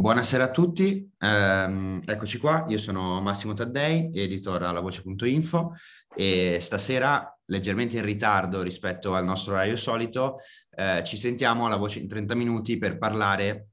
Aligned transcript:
Buonasera 0.00 0.44
a 0.44 0.50
tutti, 0.50 1.12
um, 1.18 2.00
eccoci 2.02 2.38
qua, 2.38 2.64
io 2.68 2.78
sono 2.78 3.20
Massimo 3.20 3.52
Taddei, 3.52 4.10
editor 4.14 4.62
alla 4.62 4.80
voce.info 4.80 5.74
e 6.16 6.56
stasera, 6.58 7.38
leggermente 7.44 7.98
in 7.98 8.04
ritardo 8.06 8.62
rispetto 8.62 9.14
al 9.14 9.26
nostro 9.26 9.52
orario 9.52 9.76
solito, 9.76 10.38
eh, 10.70 11.02
ci 11.04 11.18
sentiamo 11.18 11.66
alla 11.66 11.76
voce 11.76 11.98
in 11.98 12.08
30 12.08 12.34
minuti 12.34 12.78
per 12.78 12.96
parlare 12.96 13.72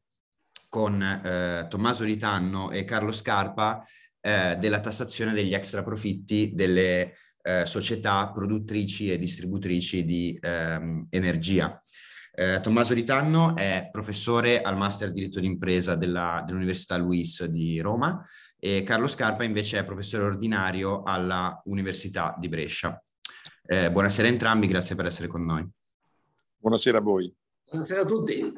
con 0.67 1.01
eh, 1.01 1.65
Tommaso 1.69 2.03
Ritanno 2.03 2.71
e 2.71 2.83
Carlo 2.83 3.13
Scarpa 3.13 3.85
eh, 4.19 4.57
della 4.59 4.81
tassazione 4.81 5.31
degli 5.31 5.53
extra 5.53 5.81
profitti 5.81 6.51
delle 6.53 7.13
eh, 7.41 7.65
società 7.65 8.29
produttrici 8.33 9.09
e 9.09 9.17
distributrici 9.17 10.03
di 10.03 10.37
ehm, 10.41 11.07
energia. 11.09 11.81
Eh, 12.39 12.59
Tommaso 12.61 12.93
Ritanno 12.93 13.55
è 13.55 13.89
professore 13.91 14.61
al 14.61 14.77
Master 14.77 15.11
Diritto 15.11 15.39
d'Impresa 15.39 15.95
della, 15.95 16.43
dell'Università 16.45 16.95
Luis 16.95 17.43
di 17.45 17.79
Roma 17.79 18.23
e 18.59 18.83
Carlo 18.83 19.07
Scarpa 19.07 19.43
invece 19.43 19.79
è 19.79 19.83
professore 19.83 20.25
ordinario 20.25 21.01
alla 21.01 21.59
Università 21.65 22.35
di 22.37 22.47
Brescia. 22.47 23.03
Eh, 23.65 23.91
buonasera 23.91 24.27
a 24.27 24.31
entrambi, 24.31 24.67
grazie 24.67 24.95
per 24.95 25.07
essere 25.07 25.27
con 25.27 25.45
noi. 25.45 25.67
Buonasera 26.57 26.99
a 26.99 27.01
voi. 27.01 27.33
Buonasera 27.71 28.01
a 28.01 28.05
tutti. 28.05 28.53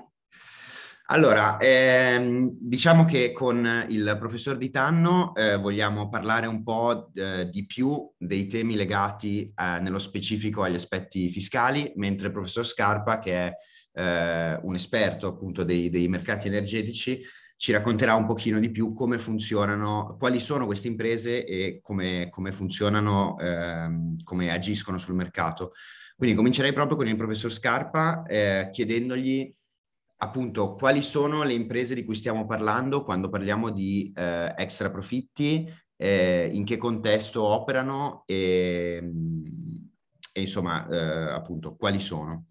Allora, 1.11 1.57
ehm, 1.57 2.55
diciamo 2.59 3.05
che 3.05 3.31
con 3.31 3.87
il 3.89 4.15
professor 4.19 4.57
Di 4.57 4.69
Tanno 4.69 5.33
eh, 5.33 5.57
vogliamo 5.57 6.07
parlare 6.07 6.45
un 6.45 6.61
po' 6.61 7.09
eh, 7.15 7.49
di 7.49 7.65
più 7.65 8.07
dei 8.15 8.45
temi 8.45 8.75
legati 8.75 9.51
eh, 9.55 9.79
nello 9.79 9.97
specifico 9.97 10.61
agli 10.61 10.75
aspetti 10.75 11.27
fiscali, 11.29 11.91
mentre 11.95 12.27
il 12.27 12.33
professor 12.33 12.63
Scarpa, 12.63 13.17
che 13.17 13.33
è 13.33 13.51
eh, 13.93 14.59
un 14.61 14.75
esperto 14.75 15.25
appunto 15.25 15.63
dei, 15.63 15.89
dei, 15.89 16.07
mercati 16.07 16.47
energetici, 16.47 17.19
ci 17.57 17.71
racconterà 17.71 18.13
un 18.13 18.27
pochino 18.27 18.59
di 18.59 18.69
più 18.69 18.93
come 18.93 19.17
funzionano, 19.17 20.15
quali 20.19 20.39
sono 20.39 20.67
queste 20.67 20.89
imprese 20.89 21.43
e 21.43 21.79
come, 21.81 22.29
come 22.29 22.51
funzionano, 22.51 23.35
ehm, 23.39 24.17
come 24.23 24.51
agiscono 24.51 24.99
sul 24.99 25.15
mercato. 25.15 25.71
Quindi 26.15 26.35
comincerei 26.35 26.71
proprio 26.71 26.97
con 26.97 27.07
il 27.07 27.15
professor 27.15 27.51
Scarpa 27.51 28.21
eh, 28.27 28.69
chiedendogli 28.71 29.51
appunto 30.21 30.75
quali 30.75 31.01
sono 31.01 31.43
le 31.43 31.53
imprese 31.53 31.95
di 31.95 32.03
cui 32.03 32.15
stiamo 32.15 32.45
parlando 32.45 33.03
quando 33.03 33.29
parliamo 33.29 33.69
di 33.69 34.11
eh, 34.15 34.53
extra 34.57 34.91
profitti, 34.91 35.67
eh, 35.95 36.49
in 36.51 36.63
che 36.65 36.77
contesto 36.77 37.43
operano 37.43 38.23
e, 38.25 38.97
e 40.31 40.41
insomma 40.41 40.87
eh, 40.87 41.31
appunto 41.31 41.75
quali 41.75 41.99
sono. 41.99 42.45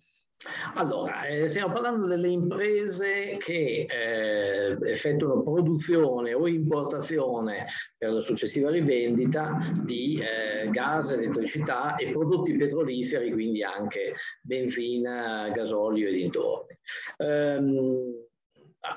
Allora, 0.75 1.27
eh, 1.27 1.49
stiamo 1.49 1.73
parlando 1.73 2.07
delle 2.07 2.29
imprese 2.29 3.37
che 3.39 3.87
eh, 3.89 4.79
effettuano 4.89 5.43
produzione 5.43 6.33
o 6.33 6.47
importazione 6.47 7.67
per 7.97 8.13
la 8.13 8.21
successiva 8.21 8.71
rivendita 8.71 9.59
di 9.83 10.23
eh, 10.23 10.71
gas, 10.71 11.11
elettricità 11.11 11.97
e 11.97 12.13
prodotti 12.13 12.57
petroliferi, 12.57 13.33
quindi 13.33 13.65
anche 13.65 14.15
benzina, 14.41 15.51
gasolio 15.51 16.07
e 16.07 16.13
dintorni. 16.13 16.79
Um, 17.17 18.28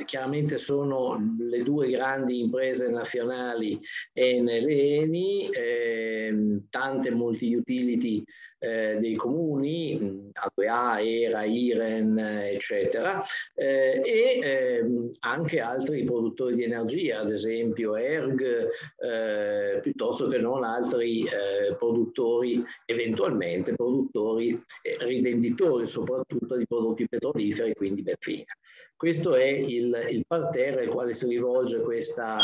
chiaramente 0.06 0.58
sono 0.58 1.36
le 1.40 1.64
due 1.64 1.90
grandi 1.90 2.40
imprese 2.40 2.90
nazionali 2.90 3.80
Enel 4.14 4.68
e 4.68 4.96
Eni, 4.96 5.48
eh, 5.48 6.62
tante 6.70 7.12
multi-utility 7.12 8.24
eh, 8.64 8.98
dei 9.00 9.16
comuni, 9.16 10.30
APA, 10.34 11.02
ERA, 11.02 11.44
IREN, 11.44 12.18
eccetera, 12.20 13.24
eh, 13.56 14.02
e 14.06 14.40
ehm, 14.44 15.10
anche 15.22 15.60
altri 15.60 16.04
produttori 16.04 16.54
di 16.54 16.64
energia, 16.64 17.22
ad 17.22 17.32
esempio 17.32 17.96
ERG, 17.96 18.68
eh, 19.00 19.80
piuttosto 19.82 20.28
che 20.28 20.38
non 20.38 20.64
altri 20.64 21.24
eh, 21.24 21.76
produttori, 21.76 22.64
eventualmente 22.86 23.74
produttori, 23.74 24.62
rivenditori 25.00 25.88
soprattutto 25.88 26.56
di 26.56 26.68
prodotti 26.68 27.08
petroliferi, 27.08 27.74
quindi 27.74 28.04
benzina. 28.04 28.46
Questo 29.02 29.34
è 29.34 29.48
il, 29.48 30.10
il 30.12 30.24
parterre 30.28 30.84
al 30.84 30.90
quale 30.90 31.16
si 31.16 31.26
rivolge 31.26 31.82
questa 31.82 32.38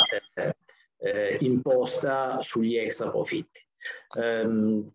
eh, 0.97 1.37
imposta 1.41 2.39
sugli 2.39 2.77
extra 2.77 3.11
profitti. 3.11 3.63
Um, 4.15 4.89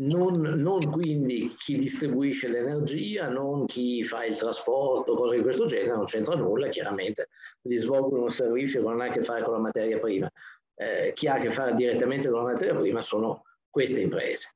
non, 0.00 0.32
non, 0.40 0.80
quindi 0.90 1.54
chi 1.58 1.76
distribuisce 1.78 2.48
l'energia, 2.48 3.28
non 3.28 3.66
chi 3.66 4.02
fa 4.02 4.24
il 4.24 4.36
trasporto, 4.36 5.14
cose 5.14 5.36
di 5.36 5.42
questo 5.42 5.66
genere, 5.66 5.94
non 5.94 6.06
c'entra 6.06 6.34
nulla, 6.34 6.70
chiaramente, 6.70 7.28
quindi 7.60 7.80
svolgono 7.80 8.24
un 8.24 8.32
servizio 8.32 8.80
che 8.80 8.88
non 8.88 9.00
ha 9.00 9.04
a 9.04 9.10
che 9.10 9.22
fare 9.22 9.42
con 9.42 9.52
la 9.52 9.60
materia 9.60 10.00
prima. 10.00 10.28
Eh, 10.74 11.12
chi 11.14 11.28
ha 11.28 11.34
a 11.34 11.38
che 11.38 11.52
fare 11.52 11.76
direttamente 11.76 12.28
con 12.28 12.40
la 12.40 12.50
materia 12.50 12.74
prima 12.74 13.00
sono 13.00 13.44
queste 13.70 14.00
imprese. 14.00 14.55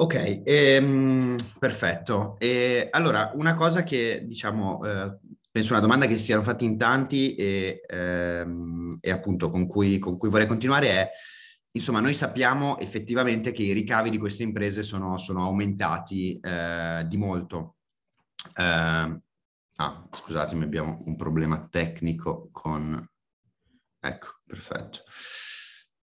Ok, 0.00 0.42
ehm, 0.46 1.36
perfetto. 1.58 2.36
E, 2.38 2.88
allora, 2.90 3.32
una 3.34 3.52
cosa 3.52 3.82
che 3.82 4.22
diciamo, 4.24 4.82
eh, 4.82 5.18
penso 5.50 5.72
una 5.72 5.82
domanda 5.82 6.06
che 6.06 6.16
si 6.16 6.22
siano 6.22 6.42
fatti 6.42 6.64
in 6.64 6.78
tanti 6.78 7.34
e, 7.34 7.82
ehm, 7.86 8.96
e 8.98 9.10
appunto 9.10 9.50
con 9.50 9.66
cui, 9.66 9.98
con 9.98 10.16
cui 10.16 10.30
vorrei 10.30 10.46
continuare 10.46 10.88
è 10.88 11.10
insomma, 11.72 12.00
noi 12.00 12.14
sappiamo 12.14 12.78
effettivamente 12.78 13.52
che 13.52 13.62
i 13.62 13.74
ricavi 13.74 14.08
di 14.08 14.16
queste 14.16 14.42
imprese 14.42 14.82
sono, 14.82 15.18
sono 15.18 15.44
aumentati 15.44 16.40
eh, 16.40 17.04
di 17.06 17.18
molto. 17.18 17.76
Eh, 18.56 19.20
ah, 19.76 20.08
scusatemi, 20.10 20.64
abbiamo 20.64 21.02
un 21.04 21.16
problema 21.16 21.68
tecnico 21.68 22.48
con... 22.52 23.06
Ecco, 24.00 24.28
perfetto. 24.46 25.02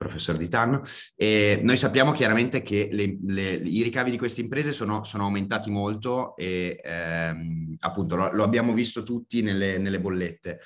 Professor 0.02 0.36
Di 0.36 0.48
Tanno. 0.48 0.82
E 1.14 1.60
noi 1.62 1.76
sappiamo 1.76 2.12
chiaramente 2.12 2.62
che 2.62 2.88
le, 2.90 3.18
le, 3.24 3.52
i 3.52 3.82
ricavi 3.82 4.10
di 4.10 4.18
queste 4.18 4.40
imprese 4.40 4.72
sono, 4.72 5.04
sono 5.04 5.24
aumentati 5.24 5.70
molto 5.70 6.36
e 6.36 6.80
ehm, 6.82 7.76
appunto 7.80 8.16
lo, 8.16 8.32
lo, 8.32 8.42
abbiamo 8.42 8.72
visto 8.72 9.02
tutti 9.02 9.42
nelle, 9.42 9.78
nelle 9.78 10.00
bollette. 10.00 10.60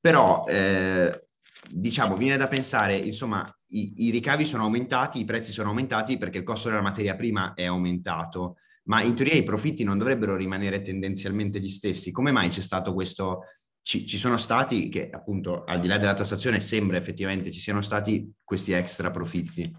Però 0.00 0.44
eh, 0.48 1.28
diciamo, 1.68 2.16
viene 2.16 2.36
da 2.36 2.48
pensare, 2.48 2.96
insomma, 2.96 3.48
i, 3.68 4.06
i, 4.06 4.10
ricavi 4.10 4.44
sono 4.44 4.64
aumentati, 4.64 5.20
i 5.20 5.24
prezzi 5.24 5.52
sono 5.52 5.68
aumentati 5.68 6.18
perché 6.18 6.38
il 6.38 6.44
costo 6.44 6.68
della 6.68 6.82
materia 6.82 7.14
prima 7.14 7.54
è 7.54 7.64
aumentato, 7.64 8.56
ma 8.84 9.00
in 9.02 9.14
teoria 9.14 9.34
i 9.34 9.44
profitti 9.44 9.84
non 9.84 9.98
dovrebbero 9.98 10.36
rimanere 10.36 10.82
tendenzialmente 10.82 11.60
gli 11.60 11.68
stessi. 11.68 12.10
Come 12.10 12.32
mai 12.32 12.48
c'è 12.48 12.60
stato 12.60 12.92
questo? 12.92 13.42
Ci, 13.82 14.06
ci 14.06 14.16
sono 14.16 14.36
stati 14.36 14.88
che 14.88 15.10
appunto 15.10 15.64
al 15.64 15.80
di 15.80 15.88
là 15.88 15.98
della 15.98 16.14
tassazione 16.14 16.60
sembra 16.60 16.96
effettivamente 16.96 17.50
ci 17.50 17.60
siano 17.60 17.82
stati 17.82 18.32
questi 18.44 18.72
extra 18.72 19.10
profitti. 19.10 19.70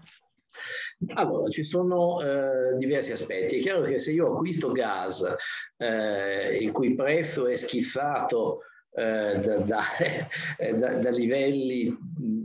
Allora, 1.14 1.48
ci 1.50 1.62
sono 1.62 2.20
eh, 2.20 2.76
diversi 2.76 3.12
aspetti. 3.12 3.56
È 3.56 3.60
chiaro 3.60 3.82
che 3.82 3.98
se 3.98 4.12
io 4.12 4.32
acquisto 4.32 4.70
gas 4.70 5.24
eh, 5.76 6.56
il 6.56 6.70
cui 6.70 6.94
prezzo 6.94 7.46
è 7.46 7.56
schizzato 7.56 8.60
eh, 8.96 9.38
da, 9.40 9.58
da, 9.58 9.82
da, 10.76 10.94
da, 10.94 11.10
livelli 11.10 11.92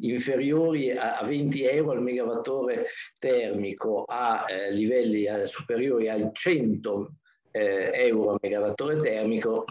inferiori 0.01 0.91
a, 0.91 1.21
20 1.23 1.63
euro 1.63 1.91
al 1.91 2.01
megawattore 2.01 2.87
termico 3.19 4.03
a 4.07 4.45
eh, 4.47 4.71
livelli 4.73 5.25
eh, 5.25 5.45
superiori 5.45 6.09
a 6.09 6.31
100 6.31 7.13
eh, 7.51 7.91
euro 7.93 8.31
al 8.31 8.39
megawattore 8.41 8.97
termico, 8.97 9.65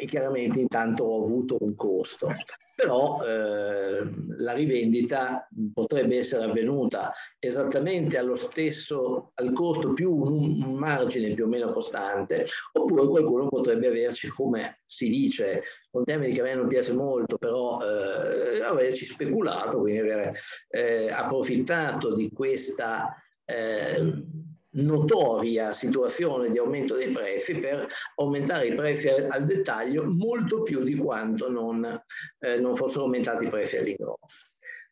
eh, 0.00 0.06
chiaramente 0.06 0.60
intanto 0.60 1.04
ho 1.04 1.24
avuto 1.24 1.56
un 1.60 1.74
costo 1.74 2.28
però 2.78 3.20
eh, 3.24 4.08
la 4.36 4.52
rivendita 4.52 5.48
potrebbe 5.74 6.18
essere 6.18 6.44
avvenuta 6.44 7.12
esattamente 7.40 8.16
allo 8.16 8.36
stesso, 8.36 9.32
al 9.34 9.52
costo 9.52 9.92
più 9.94 10.14
un, 10.14 10.62
un, 10.62 10.74
margine 10.74 11.34
più 11.34 11.46
o 11.46 11.48
meno 11.48 11.70
costante, 11.70 12.46
oppure 12.74 13.08
qualcuno 13.08 13.48
potrebbe 13.48 13.88
averci, 13.88 14.28
come 14.28 14.78
si 14.84 15.08
dice, 15.08 15.60
un 15.90 16.04
termine 16.04 16.32
che 16.32 16.38
a 16.38 16.44
me 16.44 16.54
non 16.54 16.68
piace 16.68 16.92
molto, 16.92 17.36
però 17.36 17.80
eh, 17.80 18.62
averci 18.62 19.04
speculato, 19.06 19.80
quindi 19.80 19.98
aver 19.98 20.38
eh, 20.68 21.10
approfittato 21.10 22.14
di 22.14 22.30
questa 22.30 23.12
eh, 23.44 24.22
notoria 24.82 25.72
situazione 25.72 26.50
di 26.50 26.58
aumento 26.58 26.94
dei 26.94 27.12
prezzi 27.12 27.58
per 27.58 27.86
aumentare 28.16 28.68
i 28.68 28.74
prezzi 28.74 29.08
al, 29.08 29.44
dettaglio 29.44 30.04
molto 30.04 30.62
più 30.62 30.82
di 30.82 30.96
quanto 30.96 31.50
non, 31.50 31.84
eh, 32.38 32.58
non 32.58 32.74
fossero 32.74 33.04
aumentati 33.04 33.44
i 33.44 33.48
prezzi 33.48 33.76
all'ingrosso. 33.76 34.50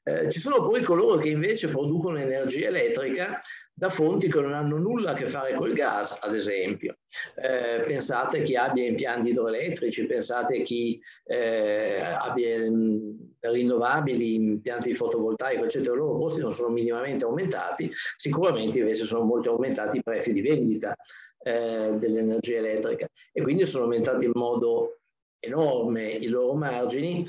Eh, 0.08 0.30
ci 0.30 0.38
sono 0.38 0.68
poi 0.68 0.82
coloro 0.82 1.16
che 1.16 1.28
invece 1.28 1.66
producono 1.66 2.16
energia 2.18 2.68
elettrica 2.68 3.42
da 3.74 3.90
fonti 3.90 4.30
che 4.30 4.40
non 4.40 4.54
hanno 4.54 4.78
nulla 4.78 5.10
a 5.10 5.14
che 5.14 5.28
fare 5.28 5.56
col 5.56 5.72
gas, 5.72 6.16
ad 6.22 6.36
esempio. 6.36 6.98
Eh, 7.34 7.82
pensate 7.84 8.42
chi 8.42 8.54
abbia 8.54 8.86
impianti 8.86 9.30
idroelettrici, 9.30 10.06
pensate 10.06 10.62
chi 10.62 11.00
eh, 11.24 11.98
abbia 12.00 12.70
mh, 12.70 13.34
rinnovabili, 13.40 14.34
impianti 14.34 14.94
fotovoltaico, 14.94 15.64
eccetera, 15.64 15.94
i 15.94 15.98
loro 15.98 16.12
costi 16.12 16.40
non 16.40 16.54
sono 16.54 16.68
minimamente 16.68 17.24
aumentati, 17.24 17.90
sicuramente 18.14 18.78
invece 18.78 19.04
sono 19.06 19.24
molto 19.24 19.50
aumentati 19.50 19.98
i 19.98 20.02
prezzi 20.04 20.32
di 20.32 20.40
vendita 20.40 20.94
eh, 21.42 21.96
dell'energia 21.98 22.58
elettrica 22.58 23.08
e 23.32 23.42
quindi 23.42 23.66
sono 23.66 23.84
aumentati 23.84 24.24
in 24.24 24.32
modo 24.34 25.00
enorme 25.40 26.10
i 26.10 26.28
loro 26.28 26.54
margini, 26.54 27.26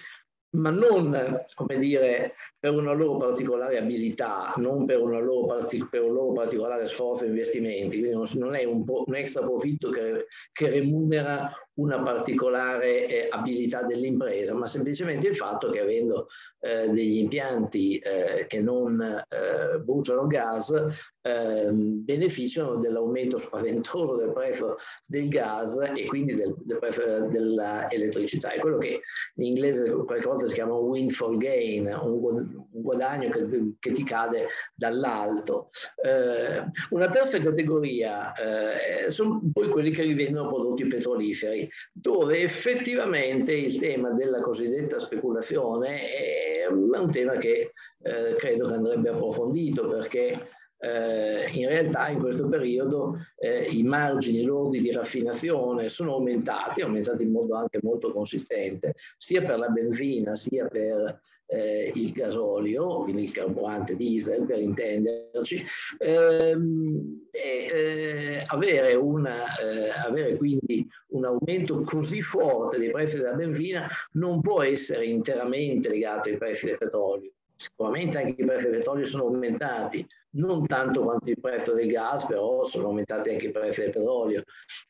ma 0.52 0.70
non, 0.70 1.46
dire, 1.78 2.34
per 2.58 2.74
una 2.74 2.94
loro 2.94 3.18
particolare 3.18 3.78
abilità, 3.78 4.54
non 4.58 4.86
per, 4.86 5.00
loro 5.00 5.46
partic- 5.46 5.90
per 5.90 6.04
un 6.04 6.14
loro 6.14 6.32
particolare 6.32 6.88
sforzo 6.88 7.26
e 7.26 7.28
investimenti, 7.28 8.00
quindi 8.00 8.38
non, 8.40 8.56
è 8.56 8.64
un, 8.64 8.84
po- 8.84 9.04
un 9.06 9.16
extra 9.16 9.44
profitto 9.44 9.90
che, 9.90 10.28
che, 10.52 10.70
remunera 10.70 11.52
una 11.76 12.02
particolare 12.02 13.08
eh, 13.08 13.28
abilità 13.30 13.84
dell'impresa, 13.84 14.54
ma 14.56 14.68
semplicemente 14.68 15.28
il 15.28 15.36
fatto 15.36 15.70
che 15.70 15.82
avendo 15.82 16.28
eh, 16.60 16.90
degli 16.90 17.18
impianti 17.18 17.98
eh, 17.98 18.46
che 18.48 18.62
non 18.62 19.02
eh, 19.02 19.80
bruciano 19.80 20.28
gas, 20.28 20.74
ehm, 21.22 22.04
beneficiano 22.04 22.76
dell'aumento 22.76 23.38
spaventoso 23.38 24.16
del 24.16 24.32
prezzo 24.34 24.78
del 25.06 25.28
gas 25.28 25.78
e 25.96 26.06
quindi 26.06 26.34
del, 26.34 26.56
del 26.58 26.80
prezzo 26.80 27.28
dell'elettricità. 27.28 28.52
È 28.52 28.60
quello 28.60 28.78
che 28.78 29.02
in 29.36 29.44
inglese 29.44 29.92
qualche 29.92 30.28
volta 30.28 30.37
si 30.45 30.54
chiama 30.54 30.74
un 30.75 30.89
windfall 30.89 31.38
gain, 31.38 31.88
un, 31.88 32.66
guadagno 32.69 33.30
che, 33.30 33.45
che 33.80 33.92
ti 33.92 34.04
cade 34.04 34.48
dall'alto. 34.75 35.69
Eh, 36.04 36.63
una 36.92 37.07
terza 37.07 37.39
categoria 37.39 38.34
eh, 38.34 39.10
sono 39.12 39.42
poi 39.51 39.69
quelli 39.69 39.92
che 39.92 40.04
rivendono 40.04 40.50
prodotti 40.50 40.86
petroliferi, 40.86 41.68
dove 41.92 42.42
effettivamente 42.42 43.54
il 43.54 43.80
tema 43.80 44.12
della 44.12 44.39
cosiddetta 44.39 45.00
speculazione 45.00 46.06
è 46.07 46.68
un 46.69 47.10
tema 47.12 47.38
che 47.38 47.72
eh, 48.04 48.36
credo 48.38 48.68
che 48.68 48.74
andrebbe 48.74 49.10
approfondito 49.10 49.88
perché 49.88 50.50
eh, 50.80 51.50
in 51.52 51.68
realtà 51.68 52.10
in 52.10 52.20
questo 52.20 52.48
periodo 52.48 53.18
eh, 53.38 53.64
i 53.64 53.84
margini 53.84 54.44
lordi 54.44 54.80
di 54.80 54.92
raffinazione 54.92 55.90
sono 55.90 56.14
aumentati, 56.14 56.82
aumentati 56.82 57.24
in 57.24 57.32
modo 57.32 57.56
anche 57.56 57.80
molto 57.82 58.12
consistente, 58.12 58.96
sia 59.18 59.42
per 59.42 59.58
la 59.58 59.70
benzina 59.70 60.36
sia 60.36 60.68
per 60.68 61.20
eh, 61.48 61.92
il 61.96 62.12
gasolio, 62.12 63.04
quindi 63.04 63.24
il 63.24 63.32
carburante 63.32 63.96
diesel 63.96 64.46
per 64.46 64.60
intenderci, 64.60 65.64
ehm, 65.98 67.28
e 67.32 67.68
eh, 67.72 68.44
avere, 68.48 68.94
una, 68.96 69.56
eh, 69.56 69.90
avere 69.90 70.36
quindi 70.36 70.88
un 71.10 71.26
aumento 71.26 71.82
così 71.84 72.22
forte 72.22 72.78
dei 72.78 72.92
prezzi 72.92 73.18
della 73.18 73.34
benzina 73.34 73.88
non 74.14 74.42
può 74.42 74.62
essere 74.62 75.06
interamente 75.06 75.90
legato 75.90 76.30
ai 76.30 76.38
prezzi 76.38 76.68
del 76.68 76.78
petrolio. 76.78 77.32
Sicuramente 77.57 78.19
anche 78.19 78.42
i 78.42 78.45
prezzi 78.45 78.69
del 78.69 78.77
petrolio 78.77 79.06
sono 79.07 79.24
aumentati, 79.24 80.07
non 80.36 80.68
tanto 80.68 81.01
quanto 81.01 81.31
il 81.31 81.39
prezzo 81.39 81.74
del 81.74 81.89
gas, 81.89 82.27
però 82.27 82.63
sono 82.65 82.88
aumentati 82.88 83.31
anche 83.31 83.48
i 83.48 83.51
prezzi 83.51 83.81
del 83.81 83.89
petrolio, 83.89 84.44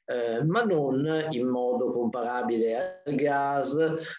eh, 0.04 0.44
ma 0.44 0.64
non 0.64 1.28
in 1.30 1.48
modo 1.48 1.92
comparabile 1.92 3.04
al 3.06 3.16
gas 3.16 3.74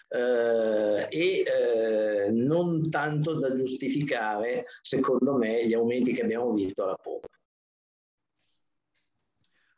eh, 0.07 1.07
e 1.09 1.43
eh, 1.45 2.31
non 2.31 2.89
tanto 2.89 3.37
da 3.37 3.53
giustificare, 3.53 4.65
secondo 4.81 5.35
me, 5.35 5.67
gli 5.67 5.75
aumenti 5.75 6.11
che 6.11 6.23
abbiamo 6.23 6.51
visto 6.51 6.83
alla 6.83 6.97
pompa. 6.99 7.27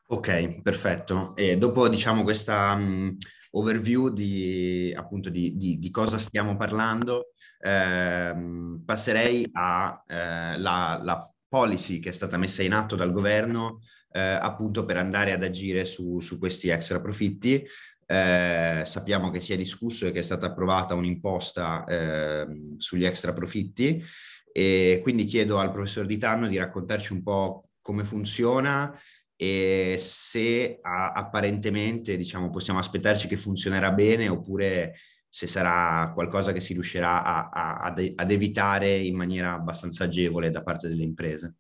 Ok, 0.08 0.62
perfetto. 0.62 1.34
E 1.36 1.58
dopo 1.58 1.88
diciamo 1.88 2.24
questa 2.24 2.74
um, 2.74 3.18
overview 3.52 4.10
di 4.10 4.94
appunto 4.96 5.30
di, 5.30 5.58
di, 5.58 5.80
di, 5.80 5.90
cosa 5.92 6.18
stiamo 6.18 6.56
parlando, 6.56 7.32
ehm, 7.60 8.84
passerei 8.86 9.50
alla 9.52 10.04
eh, 10.08 11.30
policy 11.48 12.00
che 12.00 12.10
è 12.10 12.14
stata 12.14 12.38
messa 12.38 12.64
in 12.64 12.74
atto 12.74 12.96
dal 12.96 13.12
governo 13.12 13.82
eh, 14.12 14.20
appunto 14.20 14.86
per 14.86 14.98
andare 14.98 15.34
ad 15.34 15.44
agire 15.44 15.86
su, 15.86 16.20
su 16.20 16.38
questi 16.38 16.70
extra 16.70 17.02
profitti. 17.02 17.66
Eh, 18.06 18.84
sappiamo 18.86 19.30
che 19.30 19.40
si 19.40 19.54
è 19.54 19.58
discusso 19.58 20.06
e 20.06 20.12
che 20.12 20.20
è 20.20 20.24
stata 20.24 20.48
approvata 20.48 20.96
un'imposta 20.96 21.86
eh, 21.86 22.46
sugli 22.76 23.06
extra 23.06 23.32
profitti 23.32 24.04
e 24.52 25.00
quindi 25.02 25.24
chiedo 25.24 25.60
al 25.60 25.72
professor 25.72 26.06
Di 26.06 26.18
Tanno 26.18 26.48
di 26.48 26.58
raccontarci 26.58 27.14
un 27.14 27.24
po' 27.24 27.64
come 27.82 28.04
funziona 28.04 28.94
e 29.42 29.96
se 29.98 30.78
a, 30.84 31.14
apparentemente 31.14 32.16
diciamo, 32.16 32.52
possiamo 32.52 32.78
aspettarci 32.78 33.28
che 33.28 33.38
funzionerà 33.38 33.92
bene 33.92 34.30
oppure 34.30 34.94
se 35.28 35.48
sarà 35.48 36.12
qualcosa 36.14 36.54
che 36.54 36.62
si 36.62 36.74
riuscirà 36.74 37.24
a, 37.24 37.50
a, 37.50 37.80
ad, 38.16 38.30
evitare 38.30 38.96
in 38.96 39.16
maniera 39.16 39.54
abbastanza 39.54 40.04
agevole 40.04 40.52
da 40.52 40.62
parte 40.62 40.88
delle 40.88 41.02
imprese. 41.02 41.56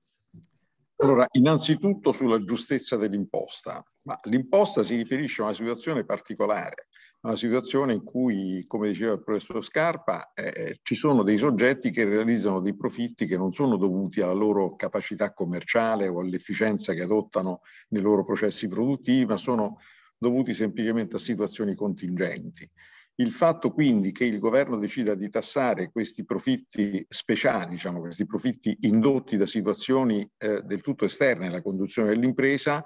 Allora, 0.98 1.26
innanzitutto 1.32 2.12
sulla 2.12 2.44
giustezza 2.44 2.98
dell'imposta. 2.98 3.84
Ma 4.04 4.16
l'imposta 4.26 4.84
si 4.84 4.96
riferisce 4.96 5.42
a 5.42 5.46
una 5.46 5.54
situazione 5.56 6.06
particolare, 6.06 6.88
una 7.22 7.36
situazione 7.36 7.94
in 7.94 8.04
cui, 8.04 8.64
come 8.68 8.90
diceva 8.90 9.14
il 9.14 9.24
professor 9.24 9.64
Scarpa, 9.64 10.34
eh, 10.34 10.80
ci 10.82 10.96
sono 10.96 11.22
dei 11.22 11.38
soggetti 11.38 11.92
che 11.92 12.04
realizzano 12.04 12.62
dei 12.62 12.76
profitti 12.76 13.28
che 13.28 13.38
non 13.38 13.54
sono 13.54 13.78
dovuti 13.78 14.22
alla 14.22 14.34
loro 14.34 14.76
capacità 14.76 15.32
commerciale 15.32 16.08
o 16.08 16.20
all'efficienza 16.20 16.94
che 16.94 17.04
adottano 17.04 17.62
nei 17.90 18.02
loro 18.02 18.24
processi 18.24 18.68
produttivi, 18.68 19.26
ma 19.26 19.38
sono 19.38 19.78
dovuti 20.18 20.54
semplicemente 20.54 21.18
a 21.18 21.20
situazioni 21.20 21.76
contingenti. 21.76 22.68
Il 23.16 23.30
fatto 23.30 23.72
quindi 23.72 24.12
che 24.12 24.26
il 24.26 24.40
governo 24.40 24.78
decida 24.78 25.14
di 25.14 25.30
tassare 25.30 25.92
questi 25.92 26.26
profitti 26.26 27.06
speciali, 27.08 27.72
diciamo, 27.72 28.00
questi 28.00 28.26
profitti 28.26 28.76
indotti 28.82 29.38
da 29.38 29.46
situazioni 29.46 30.28
eh, 30.38 30.62
del 30.64 30.82
tutto 30.82 31.06
esterne 31.06 31.48
alla 31.48 31.62
conduzione 31.62 32.10
dell'impresa, 32.10 32.84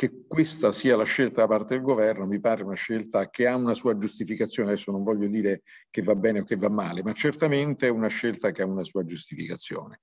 che 0.00 0.24
questa 0.26 0.72
sia 0.72 0.96
la 0.96 1.04
scelta 1.04 1.42
da 1.42 1.46
parte 1.46 1.74
del 1.74 1.82
governo 1.82 2.24
mi 2.24 2.40
pare 2.40 2.62
una 2.62 2.74
scelta 2.74 3.28
che 3.28 3.46
ha 3.46 3.54
una 3.54 3.74
sua 3.74 3.98
giustificazione, 3.98 4.70
adesso 4.70 4.90
non 4.90 5.02
voglio 5.02 5.26
dire 5.26 5.60
che 5.90 6.00
va 6.00 6.14
bene 6.14 6.40
o 6.40 6.44
che 6.44 6.56
va 6.56 6.70
male, 6.70 7.02
ma 7.02 7.12
certamente 7.12 7.86
è 7.86 7.90
una 7.90 8.08
scelta 8.08 8.50
che 8.50 8.62
ha 8.62 8.64
una 8.64 8.82
sua 8.82 9.04
giustificazione. 9.04 9.98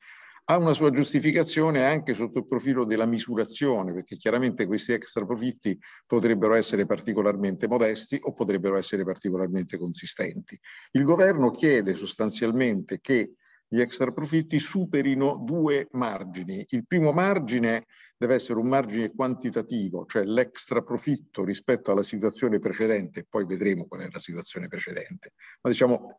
Ha 0.50 0.58
una 0.58 0.74
sua 0.74 0.92
giustificazione 0.92 1.84
anche 1.84 2.14
sotto 2.14 2.38
il 2.38 2.48
profilo 2.48 2.86
della 2.86 3.08
misurazione, 3.08 3.92
perché 3.92 4.18
chiaramente 4.18 4.68
questi 4.68 4.92
extra 4.92 5.26
profitti 5.26 5.76
potrebbero 6.06 6.54
essere 6.54 6.86
particolarmente 6.86 7.68
modesti 7.68 8.20
o 8.22 8.34
potrebbero 8.34 8.78
essere 8.78 9.04
particolarmente 9.04 9.80
consistenti. 9.80 10.60
Il 10.92 11.06
governo 11.06 11.50
chiede 11.50 11.96
sostanzialmente 11.96 13.00
che 13.02 13.32
gli 13.68 13.82
extra 13.82 14.12
profitti 14.12 14.60
superino 14.60 15.42
due 15.44 15.88
margini. 15.92 16.64
Il 16.70 16.86
primo 16.88 17.12
margine 17.12 17.86
deve 18.18 18.36
essere 18.36 18.60
un 18.60 18.68
margine 18.68 19.12
quantitativo, 19.12 20.06
cioè 20.06 20.24
l'extra 20.24 20.82
profitto 20.82 21.44
rispetto 21.44 21.92
alla 21.92 22.04
situazione 22.04 22.60
precedente, 22.60 23.26
poi 23.30 23.46
vedremo 23.46 23.86
qual 23.86 24.02
è 24.02 24.08
la 24.10 24.20
situazione 24.20 24.68
precedente, 24.68 25.34
ma 25.62 25.70
diciamo 25.70 26.18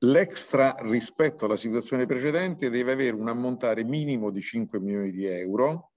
l'extra 0.00 0.74
rispetto 0.80 1.44
alla 1.44 1.56
situazione 1.56 2.06
precedente 2.06 2.70
deve 2.70 2.92
avere 2.92 3.16
un 3.16 3.28
ammontare 3.28 3.84
minimo 3.84 4.30
di 4.30 4.40
5 4.40 4.80
milioni 4.80 5.10
di 5.10 5.24
euro 5.24 5.92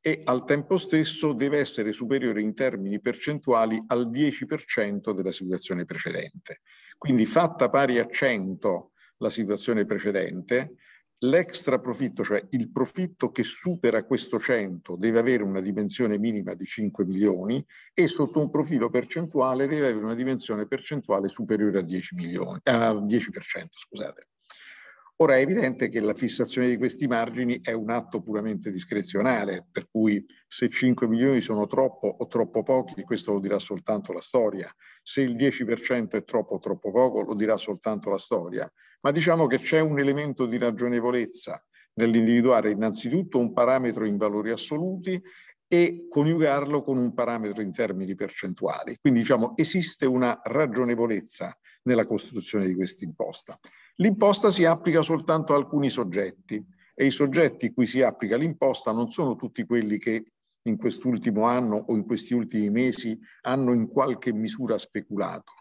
e 0.00 0.20
al 0.24 0.44
tempo 0.44 0.76
stesso 0.76 1.32
deve 1.32 1.58
essere 1.58 1.92
superiore 1.92 2.42
in 2.42 2.52
termini 2.52 3.00
percentuali 3.00 3.82
al 3.86 4.10
10% 4.10 5.12
della 5.12 5.32
situazione 5.32 5.86
precedente. 5.86 6.60
Quindi 6.98 7.24
fatta 7.24 7.70
pari 7.70 7.98
a 7.98 8.06
100 8.06 8.92
la 9.18 9.30
situazione 9.30 9.84
precedente, 9.84 10.76
l'extra 11.18 11.80
profitto, 11.80 12.22
cioè 12.22 12.44
il 12.50 12.70
profitto 12.70 13.30
che 13.30 13.44
supera 13.44 14.04
questo 14.04 14.38
100 14.38 14.96
deve 14.96 15.18
avere 15.18 15.42
una 15.42 15.60
dimensione 15.60 16.18
minima 16.18 16.54
di 16.54 16.64
5 16.64 17.04
milioni 17.04 17.64
e 17.92 18.08
sotto 18.08 18.40
un 18.40 18.50
profilo 18.50 18.90
percentuale 18.90 19.66
deve 19.66 19.88
avere 19.88 20.04
una 20.04 20.14
dimensione 20.14 20.66
percentuale 20.66 21.28
superiore 21.28 21.78
a 21.78 21.82
10 21.82 22.14
milioni, 22.16 22.60
al 22.64 23.04
10%, 23.04 23.30
scusate. 23.70 24.28
Ora 25.18 25.36
è 25.36 25.42
evidente 25.42 25.88
che 25.88 26.00
la 26.00 26.12
fissazione 26.12 26.66
di 26.66 26.76
questi 26.76 27.06
margini 27.06 27.60
è 27.62 27.70
un 27.70 27.90
atto 27.90 28.20
puramente 28.20 28.72
discrezionale, 28.72 29.64
per 29.70 29.88
cui 29.88 30.24
se 30.48 30.68
5 30.68 31.06
milioni 31.06 31.40
sono 31.40 31.66
troppo 31.66 32.08
o 32.08 32.26
troppo 32.26 32.64
pochi, 32.64 33.02
questo 33.04 33.32
lo 33.32 33.38
dirà 33.38 33.60
soltanto 33.60 34.12
la 34.12 34.20
storia. 34.20 34.68
Se 35.04 35.20
il 35.20 35.36
10% 35.36 36.16
è 36.16 36.24
troppo 36.24 36.54
o 36.54 36.58
troppo 36.58 36.90
poco, 36.90 37.22
lo 37.22 37.34
dirà 37.36 37.56
soltanto 37.56 38.10
la 38.10 38.18
storia. 38.18 38.68
Ma 39.02 39.12
diciamo 39.12 39.46
che 39.46 39.60
c'è 39.60 39.78
un 39.78 40.00
elemento 40.00 40.46
di 40.46 40.58
ragionevolezza 40.58 41.64
nell'individuare 41.94 42.72
innanzitutto 42.72 43.38
un 43.38 43.52
parametro 43.52 44.06
in 44.06 44.16
valori 44.16 44.50
assoluti 44.50 45.22
e 45.68 46.06
coniugarlo 46.08 46.82
con 46.82 46.98
un 46.98 47.14
parametro 47.14 47.62
in 47.62 47.72
termini 47.72 48.16
percentuali. 48.16 48.96
Quindi 49.00 49.20
diciamo 49.20 49.56
esiste 49.56 50.06
una 50.06 50.40
ragionevolezza 50.42 51.56
nella 51.84 52.04
costruzione 52.04 52.66
di 52.66 52.74
questa 52.74 53.04
imposta. 53.04 53.58
L'imposta 53.98 54.50
si 54.50 54.64
applica 54.64 55.02
soltanto 55.02 55.52
a 55.52 55.56
alcuni 55.56 55.88
soggetti 55.88 56.64
e 56.94 57.06
i 57.06 57.10
soggetti 57.12 57.72
cui 57.72 57.86
si 57.86 58.02
applica 58.02 58.36
l'imposta 58.36 58.90
non 58.90 59.10
sono 59.10 59.36
tutti 59.36 59.64
quelli 59.64 59.98
che 59.98 60.32
in 60.62 60.76
quest'ultimo 60.76 61.44
anno 61.44 61.76
o 61.76 61.94
in 61.94 62.04
questi 62.04 62.34
ultimi 62.34 62.70
mesi 62.70 63.16
hanno 63.42 63.72
in 63.72 63.86
qualche 63.86 64.32
misura 64.32 64.78
speculato, 64.78 65.52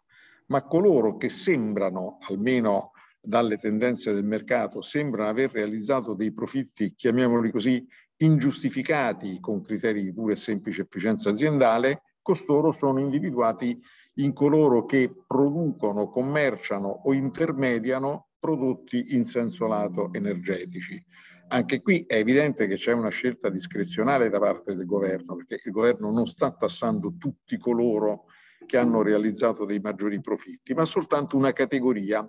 ma 0.47 0.63
coloro 0.63 1.17
che 1.17 1.29
sembrano, 1.29 2.17
almeno 2.27 2.91
dalle 3.21 3.57
tendenze 3.57 4.13
del 4.13 4.23
mercato, 4.23 4.81
sembrano 4.81 5.29
aver 5.29 5.51
realizzato 5.51 6.15
dei 6.15 6.33
profitti, 6.33 6.93
chiamiamoli 6.95 7.51
così, 7.51 7.85
ingiustificati 8.17 9.39
con 9.39 9.61
criteri 9.61 10.01
di 10.03 10.13
pura 10.13 10.33
e 10.33 10.37
semplice 10.37 10.81
efficienza 10.81 11.29
aziendale, 11.29 12.01
costoro 12.21 12.71
sono 12.71 12.99
individuati 12.99 13.79
in 14.15 14.33
coloro 14.33 14.85
che 14.85 15.11
producono, 15.25 16.07
commerciano 16.09 16.87
o 16.87 17.13
intermediano 17.13 18.29
prodotti 18.37 19.15
in 19.15 19.25
senso 19.25 19.65
lato 19.67 20.09
energetici. 20.13 21.03
Anche 21.47 21.81
qui 21.81 22.03
è 22.07 22.15
evidente 22.15 22.67
che 22.67 22.75
c'è 22.75 22.93
una 22.93 23.09
scelta 23.09 23.49
discrezionale 23.49 24.29
da 24.29 24.39
parte 24.39 24.75
del 24.75 24.85
governo, 24.85 25.35
perché 25.35 25.61
il 25.63 25.71
governo 25.71 26.11
non 26.11 26.25
sta 26.25 26.51
tassando 26.51 27.15
tutti 27.17 27.57
coloro 27.57 28.25
che 28.65 28.77
hanno 28.77 29.01
realizzato 29.01 29.65
dei 29.65 29.79
maggiori 29.79 30.19
profitti, 30.19 30.73
ma 30.73 30.85
soltanto 30.85 31.37
una 31.37 31.53
categoria. 31.53 32.27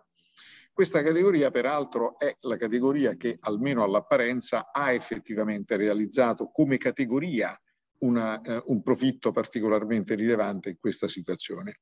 Questa 0.73 1.03
categoria, 1.03 1.51
peraltro, 1.51 2.19
è 2.19 2.37
la 2.41 2.57
categoria 2.57 3.15
che, 3.15 3.39
almeno 3.41 3.83
all'apparenza, 3.83 4.71
ha 4.73 4.93
effettivamente 4.93 5.77
realizzato 5.77 6.51
come 6.51 6.77
categoria 6.77 7.57
una, 7.99 8.41
eh, 8.43 8.63
un 8.67 8.83
profitto 8.83 9.31
particolarmente 9.31 10.15
rilevante 10.15 10.71
in 10.71 10.77
questa 10.79 11.09
situazione. 11.09 11.81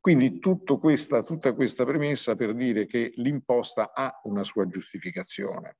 Quindi 0.00 0.40
questa, 0.80 1.22
tutta 1.22 1.52
questa 1.52 1.84
premessa 1.84 2.34
per 2.34 2.54
dire 2.54 2.86
che 2.86 3.12
l'imposta 3.16 3.92
ha 3.94 4.20
una 4.24 4.42
sua 4.42 4.66
giustificazione. 4.66 5.76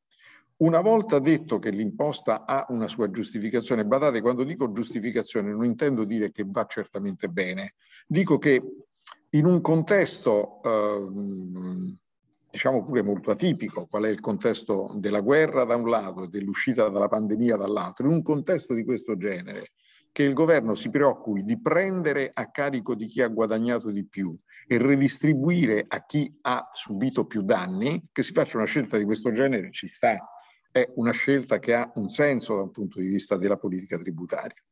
Una 0.58 0.80
volta 0.80 1.18
detto 1.18 1.58
che 1.58 1.70
l'imposta 1.70 2.44
ha 2.46 2.64
una 2.68 2.86
sua 2.86 3.10
giustificazione, 3.10 3.84
badate, 3.84 4.20
quando 4.20 4.44
dico 4.44 4.70
giustificazione 4.70 5.50
non 5.50 5.64
intendo 5.64 6.04
dire 6.04 6.30
che 6.30 6.44
va 6.46 6.66
certamente 6.66 7.28
bene, 7.28 7.74
dico 8.06 8.38
che 8.38 8.62
in 9.30 9.44
un 9.44 9.60
contesto, 9.60 10.60
eh, 10.62 11.96
diciamo 12.52 12.84
pure 12.84 13.02
molto 13.02 13.30
atipico, 13.30 13.86
qual 13.86 14.04
è 14.04 14.10
il 14.10 14.20
contesto 14.20 14.92
della 14.96 15.20
guerra 15.20 15.64
da 15.64 15.74
un 15.74 15.88
lato 15.88 16.24
e 16.24 16.28
dell'uscita 16.28 16.90
dalla 16.90 17.08
pandemia 17.08 17.56
dall'altro, 17.56 18.06
in 18.06 18.12
un 18.12 18.22
contesto 18.22 18.74
di 18.74 18.84
questo 18.84 19.16
genere, 19.16 19.72
che 20.12 20.22
il 20.22 20.34
governo 20.34 20.74
si 20.74 20.90
preoccupi 20.90 21.44
di 21.44 21.58
prendere 21.58 22.30
a 22.30 22.50
carico 22.50 22.94
di 22.94 23.06
chi 23.06 23.22
ha 23.22 23.28
guadagnato 23.28 23.90
di 23.90 24.04
più 24.04 24.36
e 24.66 24.76
redistribuire 24.76 25.86
a 25.88 26.04
chi 26.04 26.30
ha 26.42 26.68
subito 26.72 27.24
più 27.24 27.40
danni, 27.40 28.08
che 28.12 28.22
si 28.22 28.32
faccia 28.32 28.58
una 28.58 28.66
scelta 28.66 28.98
di 28.98 29.04
questo 29.04 29.32
genere 29.32 29.70
ci 29.70 29.88
sta 29.88 30.18
è 30.70 30.90
una 30.96 31.12
scelta 31.12 31.58
che 31.58 31.74
ha 31.74 31.90
un 31.94 32.10
senso 32.10 32.56
dal 32.56 32.70
punto 32.70 32.98
di 32.98 33.06
vista 33.06 33.38
della 33.38 33.56
politica 33.56 33.98
tributaria. 33.98 34.62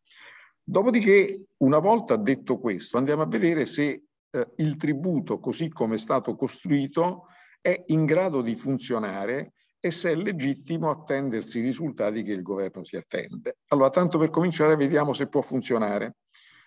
Dopodiché, 0.63 1.47
una 1.59 1.79
volta 1.79 2.17
detto 2.17 2.59
questo, 2.59 2.99
andiamo 2.99 3.23
a 3.23 3.27
vedere 3.27 3.65
se 3.65 4.05
eh, 4.31 4.49
il 4.57 4.77
tributo, 4.77 5.39
così 5.39 5.71
come 5.71 5.95
è 5.95 5.99
stato 5.99 6.37
costruito, 6.37 7.27
è 7.61 7.85
in 7.89 8.05
grado 8.05 8.43
di 8.43 8.55
funzionare 8.55 9.53
e 9.81 9.91
se 9.91 10.11
è 10.11 10.15
legittimo 10.15 10.91
attendersi 10.91 11.59
i 11.59 11.63
risultati 11.63 12.23
che 12.23 12.33
il 12.33 12.43
governo 12.43 12.85
si 12.85 12.97
attende. 12.97 13.59
Allora, 13.69 13.91
tanto 13.91 14.19
per 14.19 14.31
cominciare, 14.31 14.77
vediamo 14.77 15.15
se 15.15 15.27
può 15.27 15.41
funzionare, 15.41 16.17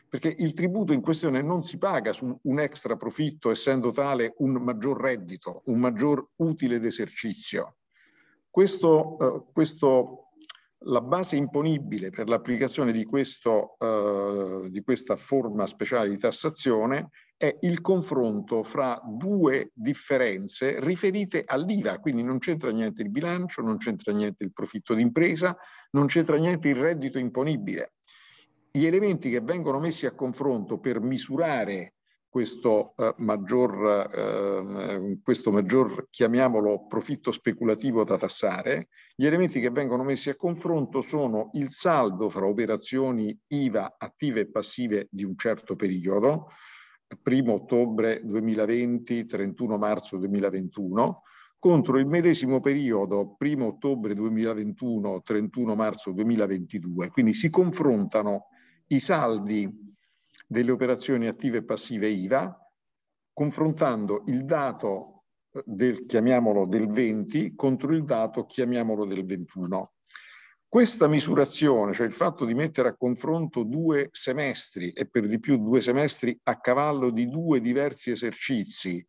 perché 0.10 0.36
il 0.38 0.54
tributo 0.54 0.94
in 0.94 1.02
questione 1.02 1.42
non 1.42 1.64
si 1.64 1.78
paga 1.78 2.12
su 2.12 2.40
un 2.42 2.60
extra 2.60 2.96
profitto, 2.96 3.52
essendo 3.52 3.92
tale 3.92 4.34
un 4.38 4.54
maggior 4.54 5.00
reddito, 5.00 5.62
un 5.66 5.80
maggior 5.80 6.28
utile 6.38 6.80
d'esercizio. 6.80 7.78
Questo, 8.50 9.18
eh, 9.20 9.52
questo, 9.52 10.30
la 10.86 11.02
base 11.02 11.36
imponibile 11.36 12.10
per 12.10 12.28
l'applicazione 12.28 12.92
di, 12.92 13.08
eh, 13.08 14.68
di 14.70 14.82
questa 14.82 15.16
forma 15.16 15.66
speciale 15.68 16.10
di 16.10 16.18
tassazione 16.18 17.10
è 17.38 17.58
il 17.62 17.82
confronto 17.82 18.64
fra 18.64 19.02
due 19.06 19.72
differenze 19.74 20.80
riferite 20.80 21.44
all'IVA, 21.46 22.00
quindi 22.00 22.24
non 22.24 22.38
c'entra 22.40 22.72
niente 22.72 23.02
il 23.02 23.10
bilancio, 23.10 23.62
non 23.62 23.78
c'entra 23.78 24.14
niente 24.14 24.44
il 24.44 24.54
profitto 24.54 24.94
d'impresa, 24.94 25.58
non 25.92 26.08
c'entra 26.08 26.38
niente 26.38 26.70
il 26.70 26.76
reddito 26.76 27.20
imponibile. 27.20 27.94
Gli 28.72 28.86
elementi 28.86 29.30
che 29.30 29.42
vengono 29.42 29.80
messi 29.80 30.06
a 30.06 30.16
confronto 30.16 30.80
per 30.80 31.00
misurare 31.00 31.96
questo, 32.34 32.96
eh, 32.98 33.14
maggior, 33.18 34.10
eh, 34.12 35.20
questo 35.22 35.52
maggior, 35.52 36.08
chiamiamolo, 36.10 36.88
profitto 36.88 37.32
speculativo 37.32 38.04
da 38.04 38.18
tassare, 38.18 38.88
gli 39.16 39.28
elementi 39.28 39.60
che 39.60 39.70
vengono 39.70 40.04
messi 40.04 40.32
a 40.32 40.36
confronto 40.36 41.02
sono 41.02 41.52
il 41.54 41.70
saldo 41.70 42.30
fra 42.30 42.48
operazioni 42.48 43.38
IVA 43.50 43.98
attive 44.00 44.40
e 44.40 44.50
passive 44.50 45.08
di 45.12 45.24
un 45.24 45.38
certo 45.38 45.76
periodo, 45.76 46.48
1 47.22 47.52
ottobre 47.52 48.22
2020, 48.24 49.26
31 49.26 49.78
marzo 49.78 50.18
2021, 50.18 51.22
contro 51.58 51.98
il 51.98 52.06
medesimo 52.06 52.60
periodo 52.60 53.36
1 53.38 53.66
ottobre 53.66 54.14
2021, 54.14 55.22
31 55.22 55.76
marzo 55.76 56.12
2022. 56.12 57.10
Quindi 57.10 57.34
si 57.34 57.50
confrontano 57.50 58.48
i 58.88 59.00
saldi 59.00 59.70
delle 60.48 60.72
operazioni 60.72 61.28
attive 61.28 61.60
e 61.60 61.64
passive 61.64 62.08
IVA, 62.08 62.58
confrontando 63.32 64.24
il 64.28 64.46
dato 64.46 65.24
eh, 65.52 65.64
del, 65.66 66.06
chiamiamolo, 66.06 66.66
del 66.66 66.88
20 66.88 67.56
contro 67.56 67.94
il 67.94 68.04
dato, 68.04 68.46
chiamiamolo, 68.46 69.06
del 69.06 69.26
21. 69.26 69.93
Questa 70.74 71.08
misurazione, 71.08 71.94
cioè 71.94 72.08
il 72.08 72.12
fatto 72.12 72.46
di 72.46 72.56
mettere 72.56 72.90
a 72.90 72.96
confronto 72.96 73.62
due 73.62 74.10
semestri 74.12 74.90
e 74.90 75.06
per 75.06 75.28
di 75.28 75.40
più 75.40 75.58
due 75.58 75.82
semestri 75.82 76.36
a 76.46 76.60
cavallo 76.60 77.12
di 77.12 77.30
due 77.30 77.62
diversi 77.62 78.10
esercizi, 78.10 79.06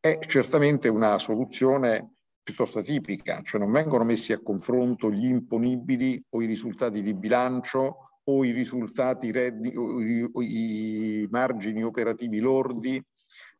è 0.00 0.18
certamente 0.26 0.88
una 0.88 1.18
soluzione 1.18 2.14
piuttosto 2.42 2.80
tipica, 2.80 3.42
cioè 3.42 3.60
non 3.60 3.70
vengono 3.70 4.02
messi 4.02 4.32
a 4.32 4.40
confronto 4.40 5.10
gli 5.10 5.26
imponibili 5.26 6.24
o 6.30 6.40
i 6.40 6.46
risultati 6.46 7.02
di 7.02 7.12
bilancio 7.12 8.20
o 8.24 8.42
i 8.42 8.52
risultati 8.52 9.30
reddi, 9.30 9.76
o 9.76 10.00
i, 10.00 10.22
o 10.22 10.40
i 10.40 11.28
margini 11.30 11.84
operativi 11.84 12.38
lordi 12.38 12.98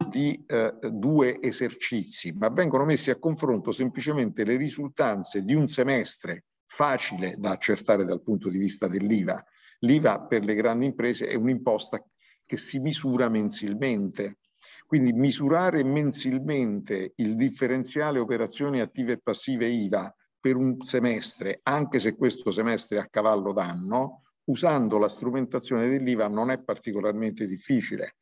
di 0.09 0.43
eh, 0.47 0.79
due 0.91 1.43
esercizi, 1.43 2.33
ma 2.33 2.49
vengono 2.49 2.87
messi 2.87 3.11
a 3.11 3.19
confronto 3.19 3.71
semplicemente 3.71 4.45
le 4.45 4.57
risultanze 4.57 5.43
di 5.43 5.53
un 5.53 5.69
semestre 5.69 6.45
facile 6.75 7.37
da 7.39 7.53
accertare 7.53 8.05
dal 8.05 8.21
punto 8.21 8.49
di 8.49 8.59
vista 8.59 8.89
dell'IVA. 8.89 9.43
L'IVA 9.81 10.23
per 10.23 10.43
le 10.43 10.55
grandi 10.55 10.87
imprese 10.87 11.29
è 11.29 11.37
un'imposta 11.37 12.05
che 12.45 12.57
si 12.57 12.81
misura 12.81 13.29
mensilmente. 13.29 14.39
Quindi 14.85 15.13
misurare 15.13 15.85
mensilmente 15.85 17.13
il 17.17 17.37
differenziale 17.37 18.19
operazioni 18.19 18.81
attive 18.81 19.13
e 19.13 19.21
passive 19.23 19.67
IVA 19.67 20.13
per 20.41 20.57
un 20.57 20.81
semestre, 20.81 21.61
anche 21.63 22.01
se 22.01 22.17
questo 22.17 22.51
semestre 22.51 22.99
è 22.99 23.01
a 23.01 23.09
cavallo 23.09 23.53
d'anno, 23.53 24.23
usando 24.47 24.99
la 24.99 25.09
strumentazione 25.09 25.89
dell'IVA 25.89 26.27
non 26.27 26.51
è 26.51 26.61
particolarmente 26.61 27.47
difficile, 27.47 28.17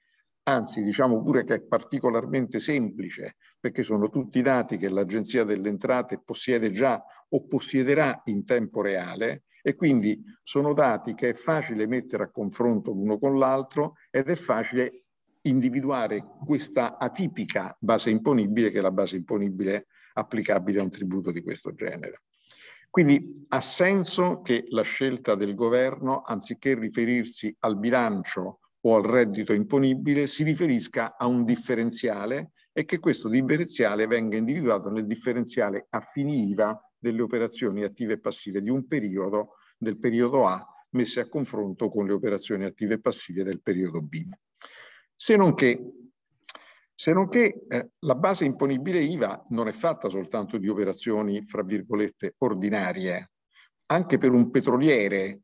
anzi 0.44 0.82
diciamo 0.82 1.22
pure 1.22 1.44
che 1.44 1.54
è 1.54 1.62
particolarmente 1.62 2.58
semplice 2.58 3.36
perché 3.60 3.82
sono 3.82 4.08
tutti 4.08 4.42
dati 4.42 4.76
che 4.76 4.88
l'Agenzia 4.88 5.44
delle 5.44 5.68
Entrate 5.68 6.20
possiede 6.20 6.72
già 6.72 7.02
o 7.28 7.46
possiederà 7.46 8.22
in 8.24 8.44
tempo 8.44 8.82
reale 8.82 9.44
e 9.62 9.76
quindi 9.76 10.20
sono 10.42 10.72
dati 10.72 11.14
che 11.14 11.30
è 11.30 11.34
facile 11.34 11.86
mettere 11.86 12.24
a 12.24 12.30
confronto 12.30 12.90
l'uno 12.90 13.18
con 13.18 13.38
l'altro 13.38 13.94
ed 14.10 14.28
è 14.28 14.34
facile 14.34 15.04
individuare 15.42 16.24
questa 16.44 16.98
atipica 16.98 17.76
base 17.78 18.10
imponibile 18.10 18.70
che 18.70 18.78
è 18.78 18.82
la 18.82 18.90
base 18.90 19.16
imponibile 19.16 19.86
applicabile 20.14 20.80
a 20.80 20.82
un 20.82 20.90
tributo 20.90 21.30
di 21.30 21.42
questo 21.42 21.72
genere. 21.74 22.22
Quindi 22.90 23.46
ha 23.48 23.60
senso 23.60 24.42
che 24.42 24.66
la 24.68 24.82
scelta 24.82 25.34
del 25.34 25.54
governo, 25.54 26.20
anziché 26.20 26.74
riferirsi 26.74 27.54
al 27.60 27.78
bilancio 27.78 28.58
o 28.84 28.96
al 28.96 29.04
reddito 29.04 29.52
imponibile, 29.52 30.26
si 30.26 30.44
riferisca 30.44 31.16
a 31.16 31.26
un 31.26 31.44
differenziale 31.44 32.52
e 32.72 32.84
che 32.84 32.98
questo 32.98 33.28
differenziale 33.28 34.06
venga 34.06 34.36
individuato 34.36 34.90
nel 34.90 35.06
differenziale 35.06 35.86
a 35.90 36.00
fini 36.00 36.48
IVA 36.48 36.78
delle 36.98 37.22
operazioni 37.22 37.82
attive 37.84 38.14
e 38.14 38.20
passive 38.20 38.62
di 38.62 38.70
un 38.70 38.86
periodo, 38.86 39.56
del 39.76 39.98
periodo 39.98 40.46
A, 40.46 40.64
messe 40.90 41.20
a 41.20 41.28
confronto 41.28 41.88
con 41.88 42.06
le 42.06 42.12
operazioni 42.12 42.64
attive 42.64 42.94
e 42.94 43.00
passive 43.00 43.42
del 43.42 43.60
periodo 43.60 44.00
B. 44.00 44.22
Se 45.14 45.36
non 45.36 45.54
che 45.54 45.80
se 46.94 47.12
non 47.12 47.28
che 47.28 47.64
eh, 47.68 47.90
la 48.00 48.14
base 48.14 48.44
imponibile 48.44 49.00
IVA 49.00 49.46
non 49.48 49.66
è 49.66 49.72
fatta 49.72 50.08
soltanto 50.08 50.56
di 50.56 50.68
operazioni, 50.68 51.44
fra 51.44 51.64
virgolette, 51.64 52.34
ordinarie. 52.38 53.30
Anche 53.86 54.18
per 54.18 54.30
un 54.30 54.50
petroliere, 54.50 55.40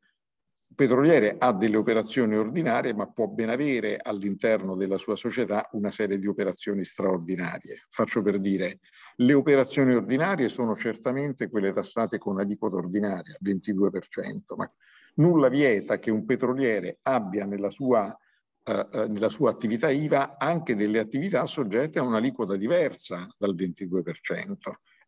petroliere 0.78 1.34
ha 1.40 1.52
delle 1.52 1.76
operazioni 1.76 2.36
ordinarie, 2.36 2.94
ma 2.94 3.10
può 3.10 3.26
ben 3.26 3.48
avere 3.48 3.98
all'interno 4.00 4.76
della 4.76 4.96
sua 4.96 5.16
società 5.16 5.68
una 5.72 5.90
serie 5.90 6.20
di 6.20 6.28
operazioni 6.28 6.84
straordinarie. 6.84 7.86
Faccio 7.88 8.22
per 8.22 8.38
dire, 8.38 8.78
le 9.16 9.32
operazioni 9.32 9.94
ordinarie 9.94 10.48
sono 10.48 10.76
certamente 10.76 11.50
quelle 11.50 11.72
tassate 11.72 12.18
con 12.18 12.38
aliquota 12.38 12.76
ordinaria, 12.76 13.36
22%, 13.42 14.54
ma 14.54 14.72
nulla 15.14 15.48
vieta 15.48 15.98
che 15.98 16.12
un 16.12 16.24
petroliere 16.24 17.00
abbia 17.02 17.44
nella 17.44 17.70
sua 17.70 18.16
eh, 18.62 18.86
eh, 18.92 19.08
nella 19.08 19.30
sua 19.30 19.50
attività 19.50 19.88
IVA 19.88 20.36
anche 20.38 20.76
delle 20.76 21.00
attività 21.00 21.44
soggette 21.46 21.98
a 21.98 22.02
un'aliquota 22.02 22.54
diversa 22.54 23.26
dal 23.36 23.56
22%. 23.56 24.02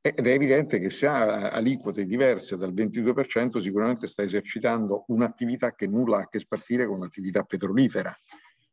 Ed 0.03 0.27
è 0.27 0.31
evidente 0.31 0.79
che 0.79 0.89
se 0.89 1.07
ha 1.07 1.51
aliquote 1.51 2.07
diverse 2.07 2.57
dal 2.57 2.73
22% 2.73 3.59
sicuramente 3.59 4.07
sta 4.07 4.23
esercitando 4.23 5.05
un'attività 5.09 5.75
che 5.75 5.87
nulla 5.87 6.19
ha 6.19 6.21
a 6.23 6.29
che 6.29 6.39
spartire 6.39 6.87
con 6.87 6.97
un'attività 6.97 7.43
petrolifera. 7.43 8.17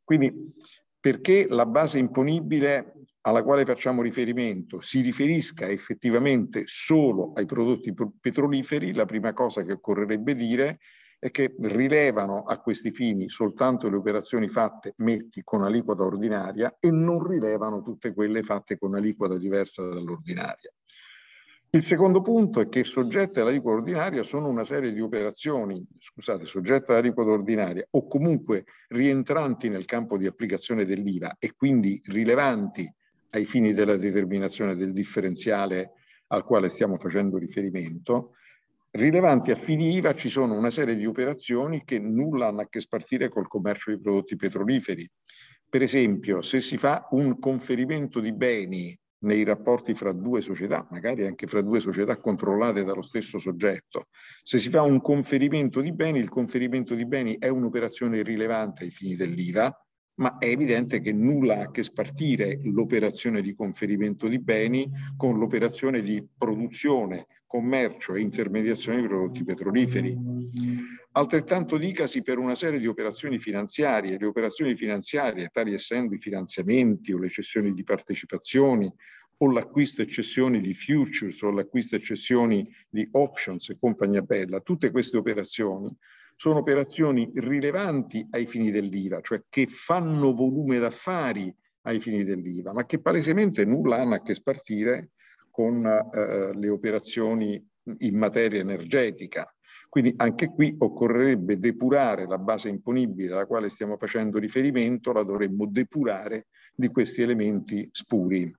Quindi 0.06 0.54
perché 1.00 1.48
la 1.50 1.66
base 1.66 2.00
imponibile 2.00 2.94
alla 3.22 3.44
quale 3.44 3.66
facciamo 3.66 4.02
riferimento 4.02 4.80
si 4.80 5.02
riferisca 5.02 5.68
effettivamente 5.68 6.64
solo 6.66 7.34
ai 7.34 7.46
prodotti 7.46 7.94
petroliferi, 8.22 8.94
la 8.94 9.06
prima 9.06 9.34
cosa 9.34 9.64
che 9.64 9.74
occorrerebbe 9.74 10.34
dire 10.34 10.80
è 11.20 11.30
che 11.30 11.56
rilevano 11.60 12.44
a 12.44 12.60
questi 12.60 12.92
fini 12.92 13.28
soltanto 13.28 13.90
le 13.90 13.98
operazioni 13.98 14.48
fatte, 14.48 14.94
metti, 14.98 15.44
con 15.44 15.64
aliquota 15.64 16.04
ordinaria 16.04 16.78
e 16.80 16.90
non 16.90 17.28
rilevano 17.28 17.82
tutte 17.82 18.14
quelle 18.14 18.44
fatte 18.44 18.78
con 18.78 18.96
aliquota 18.96 19.38
diversa 19.38 19.84
dall'ordinaria. 19.84 20.72
Il 21.70 21.84
secondo 21.84 22.22
punto 22.22 22.62
è 22.62 22.70
che 22.70 22.84
soggette 22.84 23.42
all'aliquota 23.42 23.78
ordinaria 23.78 24.24
sono 24.24 24.48
una 24.48 24.64
serie 24.64 24.94
di 24.94 25.02
operazioni, 25.02 25.86
scusate, 26.00 26.46
soggette 26.46 26.92
all'aliquota 26.92 27.32
ordinaria 27.32 27.86
o 27.92 28.08
comunque 28.08 28.66
rientranti 28.88 29.68
nel 29.68 29.86
campo 29.86 30.18
di 30.18 30.26
applicazione 30.26 30.86
dell'IVA 30.86 31.36
e 31.38 31.54
quindi 31.56 32.02
rilevanti 32.06 32.90
ai 33.32 33.46
fini 33.46 33.74
della 33.74 33.98
determinazione 33.98 34.76
del 34.76 34.94
differenziale 34.94 35.92
al 36.28 36.44
quale 36.46 36.70
stiamo 36.70 36.98
facendo 36.98 37.38
riferimento, 37.38 38.32
Rilevanti 38.90 39.52
a 39.52 39.56
fini 39.56 39.94
IVA 39.96 40.16
ci 40.16 40.28
sono 40.28 40.58
una 40.58 40.72
serie 40.72 40.96
di 40.96 41.06
operazioni 41.06 41.84
che 41.84 42.00
nulla 42.00 42.48
hanno 42.48 42.62
a 42.62 42.68
che 42.68 42.80
spartire 42.80 43.30
col 43.30 43.48
commercio 43.48 43.92
di 43.92 44.00
prodotti 44.00 44.36
petroliferi. 44.36 45.08
Per 45.70 45.84
esempio, 45.84 46.42
se 46.42 46.62
si 46.62 46.78
fa 46.78 47.08
un 47.12 47.38
conferimento 47.38 48.20
di 48.20 48.34
beni 48.34 48.98
nei 49.20 49.44
rapporti 49.44 49.94
fra 49.94 50.12
due 50.12 50.42
società, 50.42 50.88
magari 50.92 51.26
anche 51.26 51.48
fra 51.48 51.62
due 51.62 51.80
società 51.80 52.18
controllate 52.18 52.84
dallo 52.84 53.02
stesso 53.02 53.40
soggetto. 53.40 54.08
Se 54.44 54.60
si 54.60 54.70
fa 54.70 54.82
un 54.84 55.02
conferimento 55.02 55.82
di 55.82 55.94
beni, 55.94 56.20
il 56.20 56.30
conferimento 56.30 56.94
di 56.96 57.06
beni 57.06 57.38
è 57.40 57.48
un'operazione 57.48 58.22
rilevante 58.22 58.84
ai 58.84 58.92
fini 58.92 59.16
dell'IVA, 59.16 59.76
ma 60.20 60.38
è 60.38 60.46
evidente 60.46 61.00
che 61.00 61.14
nulla 61.14 61.58
ha 61.58 61.62
a 61.64 61.72
che 61.72 61.84
spartire 61.84 62.60
l'operazione 62.64 63.42
di 63.42 63.54
conferimento 63.54 64.28
di 64.28 64.40
beni 64.40 64.90
con 65.16 65.38
l'operazione 65.38 66.02
di 66.02 66.26
produzione, 66.36 67.28
commercio 67.48 68.14
e 68.14 68.22
intermediazione 68.22 69.02
di 69.02 69.08
prodotti 69.08 69.44
petroliferi. 69.44 70.16
Altrettanto 71.14 71.78
dicasi 71.78 72.22
per 72.22 72.38
una 72.38 72.54
serie 72.54 72.78
di 72.78 72.86
operazioni 72.86 73.40
finanziarie. 73.40 74.18
Le 74.20 74.26
operazioni 74.28 74.76
finanziarie, 74.76 75.48
tali 75.48 75.74
essendo 75.74 76.14
i 76.14 76.20
finanziamenti 76.20 77.14
o 77.14 77.18
le 77.18 77.30
cessioni 77.30 77.74
di 77.74 77.84
partecipazioni 77.84 78.94
o 79.40 79.52
l'acquisto 79.52 80.02
e 80.02 80.08
cessioni 80.08 80.60
di 80.62 80.74
futures 80.74 81.42
o 81.42 81.52
l'acquisto 81.52 81.96
e 81.96 82.02
cessioni 82.02 82.68
di 82.90 83.08
options 83.12 83.70
e 83.70 83.78
compagnia 83.80 84.22
bella, 84.22 84.60
tutte 84.60 84.92
queste 84.92 85.18
operazioni 85.18 85.96
sono 86.36 86.60
operazioni 86.60 87.32
rilevanti 87.34 88.28
ai 88.32 88.46
fini 88.46 88.70
dell'IVA, 88.70 89.22
cioè 89.22 89.44
che 89.50 89.66
fanno 89.66 90.34
volume 90.34 90.78
d'affari 90.78 91.54
ai 91.82 92.00
fini 92.00 92.24
dell'IVA, 92.24 92.74
ma 92.74 92.86
che 92.86 93.00
palesemente 93.00 93.66
nulla 93.66 93.98
hanno 93.98 94.16
a 94.16 94.22
che 94.22 94.36
spartire 94.36 95.12
con 95.58 95.84
eh, 95.88 96.52
le 96.54 96.70
operazioni 96.70 97.60
in 97.98 98.16
materia 98.16 98.60
energetica. 98.60 99.52
Quindi 99.90 100.14
anche 100.18 100.50
qui 100.50 100.76
occorrerebbe 100.78 101.58
depurare 101.58 102.28
la 102.28 102.38
base 102.38 102.70
imponibile 102.70 103.34
alla 103.34 103.48
quale 103.48 103.70
stiamo 103.70 103.98
facendo 103.98 104.38
riferimento, 104.38 105.12
la 105.12 105.24
dovremmo 105.24 105.66
depurare 105.66 106.46
di 106.76 106.90
questi 106.90 107.24
elementi 107.24 107.90
spuri. 107.92 108.56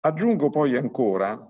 Aggiungo 0.00 0.50
poi 0.50 0.74
ancora 0.74 1.40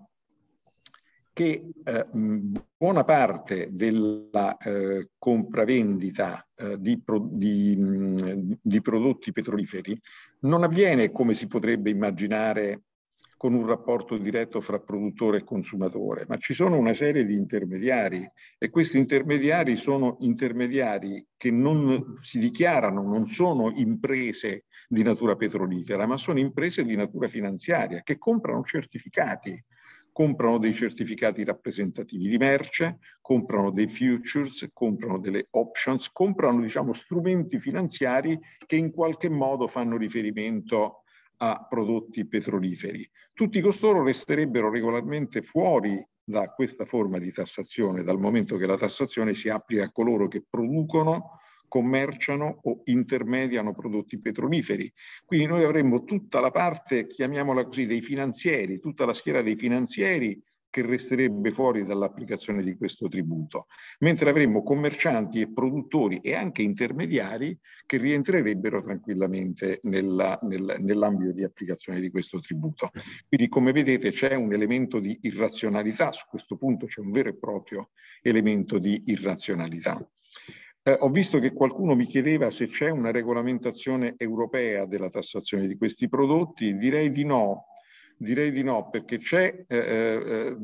che 1.32 1.70
eh, 1.82 2.06
buona 2.12 3.04
parte 3.04 3.70
della 3.72 4.58
eh, 4.58 5.12
compravendita 5.16 6.46
eh, 6.56 6.78
di, 6.78 7.00
pro, 7.00 7.26
di, 7.30 7.74
mh, 7.74 8.58
di, 8.60 8.82
prodotti 8.82 9.32
petroliferi 9.32 9.98
non 10.40 10.62
avviene 10.62 11.10
come 11.10 11.32
si 11.32 11.46
potrebbe 11.46 11.90
immaginare 11.90 12.82
con 13.36 13.52
un 13.52 13.66
rapporto 13.66 14.16
diretto 14.16 14.60
fra 14.60 14.80
produttore 14.80 15.38
e 15.38 15.44
consumatore, 15.44 16.24
ma 16.26 16.38
ci 16.38 16.54
sono 16.54 16.78
una 16.78 16.94
serie 16.94 17.24
di 17.26 17.34
intermediari 17.34 18.28
e 18.58 18.70
questi 18.70 18.96
intermediari 18.96 19.76
sono 19.76 20.16
intermediari 20.20 21.26
che 21.36 21.50
non 21.50 22.14
si 22.20 22.38
dichiarano, 22.38 23.02
non 23.02 23.26
sono 23.26 23.70
imprese 23.74 24.64
di 24.88 25.02
natura 25.02 25.36
petrolifera, 25.36 26.06
ma 26.06 26.16
sono 26.16 26.38
imprese 26.38 26.84
di 26.84 26.96
natura 26.96 27.28
finanziaria 27.28 28.02
che 28.02 28.18
comprano 28.18 28.62
certificati. 28.62 29.62
Comprano 30.16 30.56
dei 30.56 30.72
certificati 30.72 31.44
rappresentativi 31.44 32.26
di 32.26 32.38
merce, 32.38 33.00
comprano 33.20 33.70
dei 33.70 33.86
futures, 33.86 34.66
comprano 34.72 35.18
delle 35.18 35.48
options, 35.50 36.10
comprano 36.10 36.62
diciamo, 36.62 36.94
strumenti 36.94 37.60
finanziari 37.60 38.40
che 38.64 38.76
in 38.76 38.92
qualche 38.92 39.28
modo 39.28 39.66
fanno 39.66 39.98
riferimento 39.98 41.02
a 41.38 41.66
prodotti 41.68 42.26
petroliferi. 42.26 43.08
Tutti 43.32 43.60
costoro 43.60 44.02
resterebbero 44.02 44.70
regolarmente 44.70 45.42
fuori 45.42 46.04
da 46.22 46.52
questa 46.52 46.84
forma 46.84 47.18
di 47.18 47.30
tassazione, 47.30 48.02
dal 48.02 48.18
momento 48.18 48.56
che 48.56 48.66
la 48.66 48.76
tassazione 48.76 49.34
si 49.34 49.48
applica 49.48 49.84
a 49.84 49.92
coloro 49.92 50.28
che 50.28 50.44
producono 50.48 51.38
commerciano 51.68 52.60
o 52.62 52.82
intermediano 52.84 53.74
prodotti 53.74 54.20
petroliferi. 54.20 54.92
Quindi 55.24 55.46
noi 55.46 55.64
avremmo 55.64 56.04
tutta 56.04 56.40
la 56.40 56.50
parte, 56.50 57.06
chiamiamola 57.06 57.64
così, 57.64 57.86
dei 57.86 58.00
finanzieri, 58.00 58.78
tutta 58.78 59.04
la 59.04 59.12
schiera 59.12 59.42
dei 59.42 59.56
finanzieri 59.56 60.40
che 60.76 60.82
resterebbe 60.82 61.52
fuori 61.52 61.86
dall'applicazione 61.86 62.62
di 62.62 62.76
questo 62.76 63.08
tributo, 63.08 63.64
mentre 64.00 64.28
avremmo 64.28 64.62
commercianti 64.62 65.40
e 65.40 65.50
produttori 65.50 66.18
e 66.18 66.34
anche 66.34 66.60
intermediari 66.60 67.58
che 67.86 67.96
rientrerebbero 67.96 68.82
tranquillamente 68.82 69.78
nella, 69.84 70.38
nel, 70.42 70.76
nell'ambito 70.80 71.32
di 71.32 71.44
applicazione 71.44 71.98
di 71.98 72.10
questo 72.10 72.40
tributo. 72.40 72.90
Quindi 73.26 73.48
come 73.48 73.72
vedete 73.72 74.10
c'è 74.10 74.34
un 74.34 74.52
elemento 74.52 74.98
di 74.98 75.18
irrazionalità, 75.22 76.12
su 76.12 76.26
questo 76.28 76.58
punto 76.58 76.84
c'è 76.84 77.00
un 77.00 77.10
vero 77.10 77.30
e 77.30 77.38
proprio 77.38 77.92
elemento 78.20 78.78
di 78.78 79.04
irrazionalità. 79.06 80.06
Eh, 80.82 80.94
ho 81.00 81.08
visto 81.08 81.38
che 81.38 81.54
qualcuno 81.54 81.94
mi 81.94 82.04
chiedeva 82.04 82.50
se 82.50 82.66
c'è 82.66 82.90
una 82.90 83.10
regolamentazione 83.10 84.12
europea 84.18 84.84
della 84.84 85.08
tassazione 85.08 85.66
di 85.66 85.76
questi 85.78 86.06
prodotti. 86.06 86.76
Direi 86.76 87.10
di 87.10 87.24
no. 87.24 87.68
Direi 88.18 88.50
di 88.50 88.62
no, 88.62 88.88
perché 88.88 89.18
c'è 89.18 89.64
eh, 89.66 89.76
eh, 89.76 90.56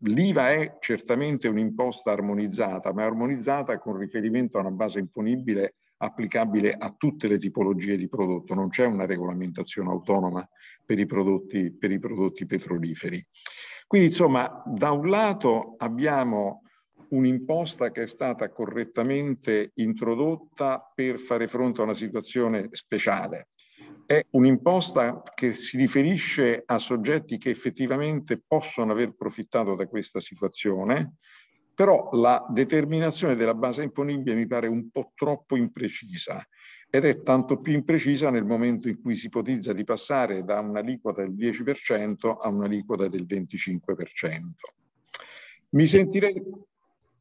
l'IVA 0.00 0.50
è 0.50 0.76
certamente 0.78 1.48
un'imposta 1.48 2.12
armonizzata, 2.12 2.92
ma 2.92 3.04
armonizzata 3.04 3.78
con 3.78 3.96
riferimento 3.96 4.58
a 4.58 4.60
una 4.60 4.70
base 4.70 5.00
imponibile 5.00 5.74
applicabile 6.02 6.72
a 6.72 6.94
tutte 6.96 7.28
le 7.28 7.38
tipologie 7.38 7.96
di 7.96 8.08
prodotto, 8.08 8.54
non 8.54 8.68
c'è 8.68 8.84
una 8.84 9.06
regolamentazione 9.06 9.90
autonoma 9.90 10.46
per 10.84 10.98
i 10.98 11.06
prodotti, 11.06 11.72
per 11.72 11.90
i 11.92 11.98
prodotti 11.98 12.44
petroliferi. 12.44 13.24
Quindi 13.86 14.08
insomma, 14.08 14.62
da 14.66 14.90
un 14.90 15.08
lato 15.08 15.74
abbiamo 15.78 16.62
un'imposta 17.10 17.90
che 17.90 18.02
è 18.02 18.06
stata 18.06 18.50
correttamente 18.50 19.70
introdotta 19.74 20.92
per 20.94 21.18
fare 21.18 21.46
fronte 21.46 21.80
a 21.80 21.84
una 21.84 21.94
situazione 21.94 22.68
speciale. 22.72 23.48
È 24.12 24.26
un'imposta 24.32 25.22
che 25.34 25.54
si 25.54 25.78
riferisce 25.78 26.64
a 26.66 26.76
soggetti 26.78 27.38
che 27.38 27.48
effettivamente 27.48 28.42
possono 28.46 28.92
aver 28.92 29.14
profittato 29.14 29.74
da 29.74 29.86
questa 29.86 30.20
situazione, 30.20 31.14
però 31.74 32.10
la 32.12 32.44
determinazione 32.50 33.36
della 33.36 33.54
base 33.54 33.84
imponibile 33.84 34.36
mi 34.36 34.46
pare 34.46 34.66
un 34.66 34.90
po' 34.90 35.12
troppo 35.14 35.56
imprecisa 35.56 36.46
ed 36.90 37.06
è 37.06 37.22
tanto 37.22 37.58
più 37.62 37.72
imprecisa 37.72 38.28
nel 38.28 38.44
momento 38.44 38.90
in 38.90 39.00
cui 39.00 39.16
si 39.16 39.28
ipotizza 39.28 39.72
di 39.72 39.84
passare 39.84 40.44
da 40.44 40.60
un'aliquota 40.60 41.22
del 41.22 41.32
10% 41.32 42.36
a 42.38 42.48
un'aliquota 42.50 43.08
del 43.08 43.24
25%. 43.26 43.78
Mi 45.70 45.86
sentirei 45.86 46.34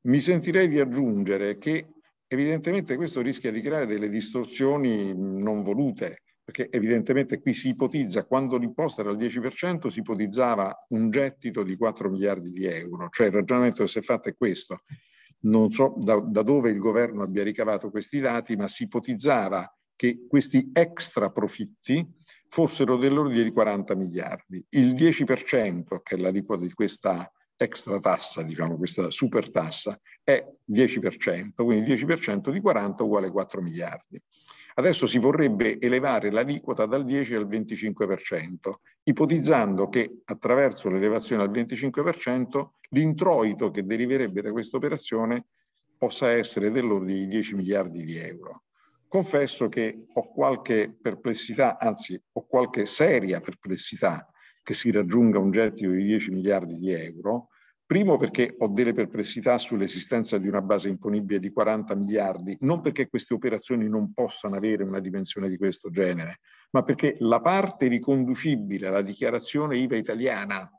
mi 0.02 0.20
sentirei 0.20 0.68
di 0.68 0.82
aggiungere 0.82 1.58
che 1.58 1.88
evidentemente 2.28 2.98
questo 2.98 3.22
rischia 3.22 3.50
di 3.50 3.62
creare 3.62 3.86
delle 3.86 4.10
distorsioni 4.10 5.14
non 5.16 5.64
volute, 5.64 6.24
perché 6.52 6.70
evidentemente 6.70 7.40
qui 7.40 7.54
si 7.54 7.70
ipotizza, 7.70 8.26
quando 8.26 8.58
l'imposta 8.58 9.02
era 9.02 9.10
al 9.10 9.18
10%, 9.18 9.88
si 9.88 10.00
ipotizzava 10.00 10.78
un 10.90 11.10
gettito 11.10 11.64
di 11.64 11.78
4 11.78 12.10
miliardi 12.10 12.52
di 12.52 12.66
euro, 12.66 13.08
cioè 13.10 13.28
il 13.28 13.34
ragionamento 13.34 13.84
che 13.84 13.90
si 13.90 14.00
è 14.00 14.02
fatto 14.02 14.28
è 14.28 14.36
questo. 14.36 14.82
Non 15.44 15.72
so 15.72 15.96
da, 15.98 16.20
da 16.20 16.44
dove 16.44 16.70
il 16.70 16.78
governo 16.78 17.24
abbia 17.24 17.42
ricavato 17.42 17.90
questi 17.90 18.20
dati, 18.20 18.58
ma 18.58 18.68
si 18.68 18.84
ipotizzava 18.84 19.74
che 19.96 20.26
questi 20.28 20.70
extra 20.74 21.32
profitti 21.32 22.06
fossero 22.48 22.98
dell'ordine 22.98 23.44
di 23.44 23.52
40 23.52 23.96
miliardi. 23.96 24.64
Il 24.72 24.94
10%, 24.94 26.02
che 26.04 26.16
è 26.16 26.18
l'aliquota 26.18 26.66
di 26.66 26.74
questa 26.74 27.32
extra 27.56 28.00
tassa, 28.02 28.42
diciamo 28.42 28.76
questa 28.76 29.10
super 29.10 29.50
tassa, 29.50 29.98
è 30.22 30.46
10%, 30.70 31.52
quindi 31.56 31.94
10% 31.94 32.50
di 32.52 32.60
40 32.60 33.04
uguale 33.04 33.32
4 33.32 33.62
miliardi. 33.62 34.22
Adesso 34.82 35.06
si 35.06 35.20
vorrebbe 35.20 35.80
elevare 35.80 36.32
l'aliquota 36.32 36.88
dal 36.88 37.06
10 37.06 37.36
al 37.36 37.48
25%, 37.48 38.56
ipotizzando 39.04 39.88
che 39.90 40.22
attraverso 40.26 40.90
l'elevazione 40.90 41.44
al 41.44 41.52
25% 41.52 42.70
l'introito 42.90 43.70
che 43.70 43.86
deriverebbe 43.86 44.42
da 44.42 44.52
questa 44.52 44.78
operazione 44.78 45.46
possa 45.96 46.32
essere 46.32 46.72
dell'ordine 46.72 47.20
di 47.20 47.28
10 47.28 47.54
miliardi 47.58 48.04
di 48.04 48.18
euro. 48.18 48.64
confesso 49.08 49.70
che 49.70 50.06
ho 50.12 50.32
qualche 50.32 50.92
perplessità, 51.00 51.78
anzi 51.78 52.20
ho 52.32 52.48
qualche 52.48 52.88
seria 52.88 53.40
perplessità 53.40 54.28
che 54.64 54.74
si 54.74 54.90
raggiunga 54.90 55.38
un 55.38 55.52
gettito 55.52 55.92
di 55.92 56.06
10 56.06 56.32
miliardi 56.32 56.80
di 56.80 56.92
euro, 56.92 57.50
Primo 57.92 58.16
perché 58.16 58.56
ho 58.58 58.70
delle 58.70 58.94
perplessità 58.94 59.58
sull'esistenza 59.58 60.38
di 60.38 60.48
una 60.48 60.62
base 60.62 60.88
imponibile 60.88 61.42
di 61.42 61.52
40 61.52 61.94
miliardi, 61.96 62.56
non 62.62 62.80
perché 62.80 63.10
queste 63.10 63.34
operazioni 63.34 63.90
non 63.90 64.14
possano 64.14 64.56
avere 64.56 64.84
una 64.84 65.02
dimensione 65.02 65.50
di 65.50 65.58
questo 65.58 65.90
genere, 65.90 66.40
ma 66.70 66.84
perché 66.84 67.18
la 67.20 67.42
parte 67.42 67.90
riconducibile 67.90 68.88
alla 68.88 69.02
dichiarazione 69.02 69.76
IVA 69.76 69.98
italiana, 69.98 70.72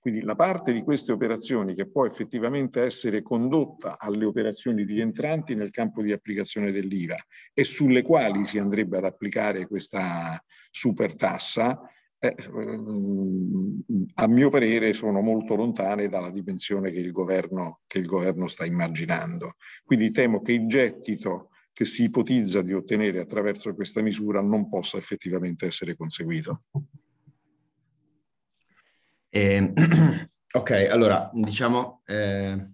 quindi 0.00 0.22
la 0.22 0.34
parte 0.34 0.72
di 0.72 0.82
queste 0.82 1.12
operazioni 1.12 1.74
che 1.74 1.88
può 1.88 2.06
effettivamente 2.06 2.82
essere 2.82 3.22
condotta 3.22 3.96
alle 3.96 4.24
operazioni 4.24 4.82
rientranti 4.82 5.54
nel 5.54 5.70
campo 5.70 6.02
di 6.02 6.10
applicazione 6.10 6.72
dell'IVA 6.72 7.18
e 7.54 7.62
sulle 7.62 8.02
quali 8.02 8.44
si 8.46 8.58
andrebbe 8.58 8.96
ad 8.96 9.04
applicare 9.04 9.68
questa 9.68 10.42
super 10.72 11.14
tassa, 11.14 11.80
eh, 12.24 12.36
a 14.14 14.28
mio 14.28 14.48
parere 14.48 14.92
sono 14.92 15.20
molto 15.22 15.56
lontane 15.56 16.08
dalla 16.08 16.30
dimensione 16.30 16.92
che 16.92 17.00
il, 17.00 17.10
governo, 17.10 17.80
che 17.88 17.98
il 17.98 18.06
governo 18.06 18.46
sta 18.46 18.64
immaginando. 18.64 19.56
Quindi 19.84 20.12
temo 20.12 20.40
che 20.40 20.52
il 20.52 20.68
gettito 20.68 21.48
che 21.72 21.84
si 21.84 22.04
ipotizza 22.04 22.62
di 22.62 22.74
ottenere 22.74 23.18
attraverso 23.18 23.74
questa 23.74 24.02
misura 24.02 24.40
non 24.40 24.68
possa 24.68 24.98
effettivamente 24.98 25.66
essere 25.66 25.96
conseguito. 25.96 26.60
Eh, 29.28 29.72
ok, 30.54 30.70
allora 30.90 31.28
diciamo, 31.34 32.02
eh, 32.06 32.70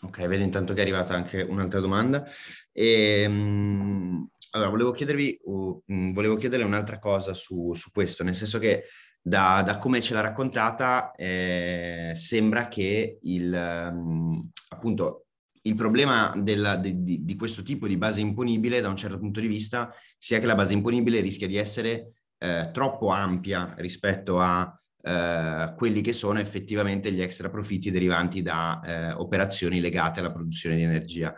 ok, 0.00 0.26
vedo 0.26 0.42
intanto 0.42 0.72
che 0.72 0.78
è 0.78 0.82
arrivata 0.82 1.12
anche 1.12 1.42
un'altra 1.42 1.80
domanda. 1.80 2.24
E, 2.72 3.28
mh, 3.28 4.28
allora, 4.56 4.70
volevo 4.70 4.90
chiedervi, 4.90 5.38
uh, 5.44 5.82
volevo 6.12 6.36
chiedere 6.36 6.64
un'altra 6.64 6.98
cosa 6.98 7.34
su, 7.34 7.74
su, 7.74 7.90
questo, 7.90 8.24
nel 8.24 8.34
senso 8.34 8.58
che 8.58 8.84
da, 9.20 9.62
da 9.64 9.78
come 9.78 10.00
ce 10.00 10.14
l'ha 10.14 10.20
raccontata 10.20 11.12
eh, 11.14 12.12
sembra 12.14 12.68
che 12.68 13.18
il, 13.22 13.90
um, 13.92 14.48
appunto, 14.68 15.26
il 15.62 15.74
problema 15.74 16.32
della, 16.36 16.76
di, 16.76 17.02
di, 17.02 17.24
di, 17.24 17.36
questo 17.36 17.62
tipo 17.62 17.86
di 17.86 17.96
base 17.96 18.20
imponibile 18.20 18.80
da 18.80 18.88
un 18.88 18.96
certo 18.96 19.18
punto 19.18 19.40
di 19.40 19.48
vista 19.48 19.92
sia 20.16 20.38
che 20.38 20.46
la 20.46 20.54
base 20.54 20.72
imponibile 20.72 21.20
rischia 21.20 21.48
di 21.48 21.56
essere 21.56 22.12
eh, 22.38 22.70
troppo 22.72 23.08
ampia 23.08 23.74
rispetto 23.78 24.40
a 24.40 24.72
eh, 25.02 25.74
quelli 25.76 26.00
che 26.00 26.12
sono 26.12 26.38
effettivamente 26.38 27.12
gli 27.12 27.20
extra 27.20 27.50
profitti 27.50 27.90
derivanti 27.90 28.42
da 28.42 28.80
eh, 28.84 29.12
operazioni 29.12 29.80
legate 29.80 30.20
alla 30.20 30.32
produzione 30.32 30.76
di 30.76 30.82
energia. 30.82 31.34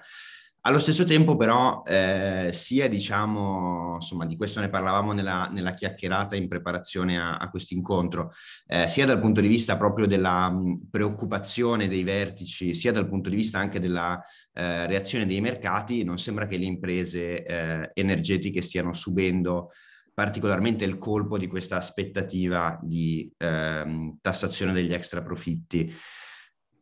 Allo 0.62 0.80
stesso 0.80 1.04
tempo 1.04 1.36
però 1.36 1.82
eh, 1.86 2.50
sia 2.52 2.88
diciamo, 2.88 3.94
insomma 3.94 4.26
di 4.26 4.36
questo 4.36 4.60
ne 4.60 4.68
parlavamo 4.68 5.12
nella, 5.12 5.48
nella 5.50 5.72
chiacchierata 5.72 6.34
in 6.36 6.48
preparazione 6.48 7.18
a, 7.18 7.36
a 7.36 7.48
questo 7.48 7.74
incontro, 7.74 8.32
eh, 8.66 8.88
sia 8.88 9.06
dal 9.06 9.20
punto 9.20 9.40
di 9.40 9.48
vista 9.48 9.76
proprio 9.76 10.06
della 10.06 10.50
mh, 10.50 10.88
preoccupazione 10.90 11.88
dei 11.88 12.02
vertici, 12.02 12.74
sia 12.74 12.92
dal 12.92 13.08
punto 13.08 13.30
di 13.30 13.36
vista 13.36 13.58
anche 13.58 13.80
della 13.80 14.20
eh, 14.52 14.86
reazione 14.86 15.26
dei 15.26 15.40
mercati, 15.40 16.02
non 16.02 16.18
sembra 16.18 16.46
che 16.46 16.58
le 16.58 16.66
imprese 16.66 17.44
eh, 17.44 17.90
energetiche 17.94 18.60
stiano 18.60 18.92
subendo 18.92 19.70
particolarmente 20.12 20.84
il 20.84 20.98
colpo 20.98 21.38
di 21.38 21.46
questa 21.46 21.76
aspettativa 21.76 22.76
di 22.82 23.32
ehm, 23.38 24.18
tassazione 24.20 24.72
degli 24.72 24.92
extra 24.92 25.22
profitti. 25.22 25.94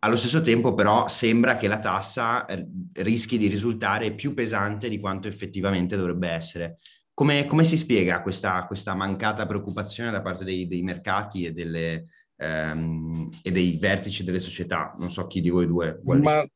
Allo 0.01 0.17
stesso 0.17 0.43
tempo 0.43 0.75
però 0.75 1.09
sembra 1.09 1.57
che 1.57 1.69
la 1.69 1.79
tassa 1.79 2.45
eh, 2.45 2.67
rischi 2.95 3.39
di 3.39 3.47
risultare 3.47 4.15
più 4.15 4.35
pesante 4.35 4.89
di 4.89 5.01
quanto 5.01 5.27
effettivamente 5.27 5.97
dovrebbe 5.97 6.29
essere. 6.29 6.79
Come, 7.15 7.47
come 7.47 7.65
si 7.65 7.77
spiega 7.77 8.21
questa, 8.21 8.67
questa, 8.67 8.95
mancata 8.95 9.47
preoccupazione 9.47 10.11
da 10.11 10.21
parte 10.21 10.45
dei, 10.45 10.67
dei 10.67 10.83
mercati 10.83 11.47
e, 11.47 11.53
delle, 11.53 12.09
ehm, 12.37 13.29
e, 13.43 13.51
dei 13.51 13.79
vertici 13.81 14.25
delle 14.25 14.41
società? 14.41 14.95
Non 14.99 15.11
so 15.11 15.27
chi 15.27 15.41
di 15.41 15.51
voi 15.51 15.67
due 15.67 15.99
vuole. 16.03 16.21
Ma 16.21 16.47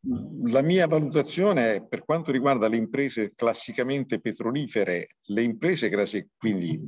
la 0.45 0.63
mia 0.63 0.87
valutazione 0.87 1.75
è 1.75 1.87
per 1.87 2.05
quanto 2.05 2.31
riguarda 2.31 2.69
le 2.69 2.77
imprese 2.77 3.33
classicamente 3.35 4.21
petrolifere, 4.21 5.17
le 5.27 5.43
imprese 5.43 5.89
quindi 6.37 6.81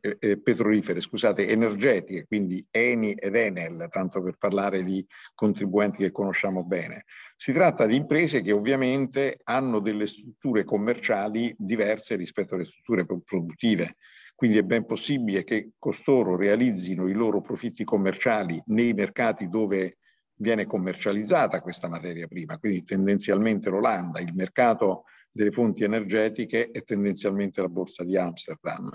eh, 0.00 0.16
eh, 0.18 0.40
petrolifere, 0.40 1.00
scusate, 1.00 1.48
energetiche, 1.48 2.26
quindi 2.26 2.64
Eni 2.70 3.12
ed 3.12 3.34
Enel, 3.34 3.88
tanto 3.90 4.22
per 4.22 4.36
parlare 4.38 4.82
di 4.82 5.04
contribuenti 5.34 5.98
che 5.98 6.10
conosciamo 6.10 6.64
bene. 6.64 7.04
Si 7.36 7.52
tratta 7.52 7.86
di 7.86 7.96
imprese 7.96 8.40
che 8.40 8.52
ovviamente 8.52 9.40
hanno 9.44 9.80
delle 9.80 10.06
strutture 10.06 10.64
commerciali 10.64 11.54
diverse 11.58 12.16
rispetto 12.16 12.54
alle 12.54 12.64
strutture 12.64 13.04
produttive. 13.04 13.96
Quindi 14.34 14.58
è 14.58 14.62
ben 14.62 14.84
possibile 14.84 15.44
che 15.44 15.70
costoro 15.78 16.36
realizzino 16.36 17.08
i 17.08 17.12
loro 17.12 17.40
profitti 17.40 17.84
commerciali 17.84 18.60
nei 18.66 18.92
mercati 18.92 19.48
dove 19.48 19.98
viene 20.36 20.66
commercializzata 20.66 21.60
questa 21.60 21.88
materia 21.88 22.26
prima, 22.26 22.58
quindi 22.58 22.82
tendenzialmente 22.82 23.70
l'Olanda, 23.70 24.20
il 24.20 24.34
mercato 24.34 25.04
delle 25.30 25.50
fonti 25.50 25.82
energetiche 25.82 26.70
e 26.70 26.82
tendenzialmente 26.82 27.60
la 27.60 27.68
borsa 27.68 28.04
di 28.04 28.16
Amsterdam. 28.16 28.90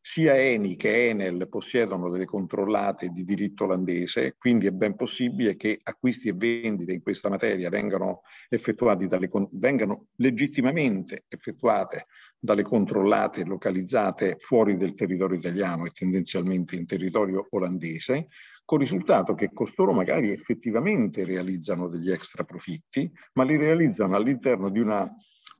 Sia 0.00 0.34
Eni 0.34 0.74
che 0.74 1.08
Enel 1.08 1.48
possiedono 1.48 2.08
delle 2.08 2.24
controllate 2.24 3.10
di 3.10 3.24
diritto 3.24 3.64
olandese, 3.64 4.34
quindi 4.38 4.66
è 4.66 4.70
ben 4.70 4.96
possibile 4.96 5.54
che 5.54 5.78
acquisti 5.82 6.28
e 6.28 6.32
vendite 6.34 6.92
in 6.92 7.02
questa 7.02 7.28
materia 7.28 7.68
vengano 7.68 8.22
effettuati 8.48 9.06
dalle, 9.06 9.28
vengano 9.52 10.06
legittimamente 10.16 11.24
effettuate 11.28 12.06
dalle 12.44 12.64
controllate 12.64 13.44
localizzate 13.44 14.34
fuori 14.40 14.76
del 14.76 14.94
territorio 14.94 15.38
italiano 15.38 15.84
e 15.86 15.90
tendenzialmente 15.90 16.74
in 16.74 16.86
territorio 16.86 17.46
olandese, 17.50 18.26
con 18.64 18.80
il 18.80 18.88
risultato 18.88 19.34
che 19.34 19.52
costoro 19.52 19.92
magari 19.92 20.32
effettivamente 20.32 21.24
realizzano 21.24 21.86
degli 21.86 22.10
extra 22.10 22.42
profitti, 22.42 23.08
ma 23.34 23.44
li 23.44 23.56
realizzano 23.56 24.16
all'interno 24.16 24.70
di 24.70 24.80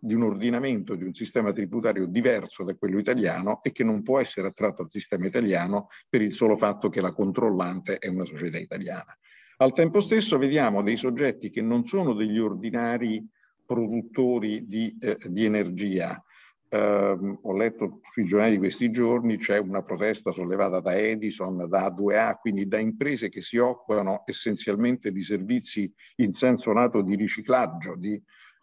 di 0.04 0.14
un 0.14 0.22
ordinamento, 0.24 0.96
di 0.96 1.04
un 1.04 1.14
sistema 1.14 1.52
tributario 1.52 2.06
diverso 2.06 2.64
da 2.64 2.74
quello 2.74 2.98
italiano 2.98 3.60
e 3.62 3.70
che 3.70 3.84
non 3.84 4.02
può 4.02 4.18
essere 4.18 4.48
attratto 4.48 4.82
al 4.82 4.90
sistema 4.90 5.26
italiano 5.26 5.86
per 6.08 6.20
il 6.20 6.32
solo 6.32 6.56
fatto 6.56 6.88
che 6.88 7.00
la 7.00 7.12
controllante 7.12 7.98
è 7.98 8.08
una 8.08 8.24
società 8.24 8.58
italiana. 8.58 9.16
Al 9.58 9.72
tempo 9.72 10.00
stesso 10.00 10.36
vediamo 10.38 10.82
dei 10.82 10.96
soggetti 10.96 11.50
che 11.50 11.62
non 11.62 11.84
sono 11.84 12.14
degli 12.14 12.40
ordinari 12.40 13.24
produttori 13.64 14.66
di, 14.66 14.96
eh, 14.98 15.16
di 15.28 15.44
energia. 15.44 16.20
Eh, 16.74 17.38
ho 17.42 17.54
letto 17.54 18.00
sui 18.12 18.24
giornali 18.24 18.52
di 18.52 18.56
questi 18.56 18.90
giorni 18.90 19.36
c'è 19.36 19.58
una 19.58 19.82
protesta 19.82 20.32
sollevata 20.32 20.80
da 20.80 20.96
Edison, 20.96 21.68
da 21.68 21.88
A2A, 21.88 22.38
quindi 22.40 22.66
da 22.66 22.78
imprese 22.78 23.28
che 23.28 23.42
si 23.42 23.58
occupano 23.58 24.22
essenzialmente 24.24 25.12
di 25.12 25.22
servizi 25.22 25.92
in 26.16 26.32
senso 26.32 26.72
lato 26.72 27.02
di 27.02 27.14
riciclaggio, 27.14 27.94
di 27.94 28.18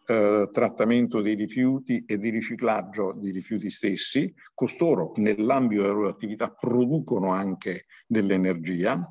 eh, 0.06 0.48
trattamento 0.50 1.20
dei 1.20 1.36
rifiuti 1.36 2.02
e 2.04 2.18
di 2.18 2.30
riciclaggio 2.30 3.12
di 3.12 3.30
rifiuti 3.30 3.70
stessi. 3.70 4.34
Costoro 4.54 5.12
nell'ambito 5.16 5.82
della 5.82 5.94
loro 5.94 6.08
attività 6.08 6.50
producono 6.50 7.30
anche 7.30 7.84
dell'energia 8.08 9.08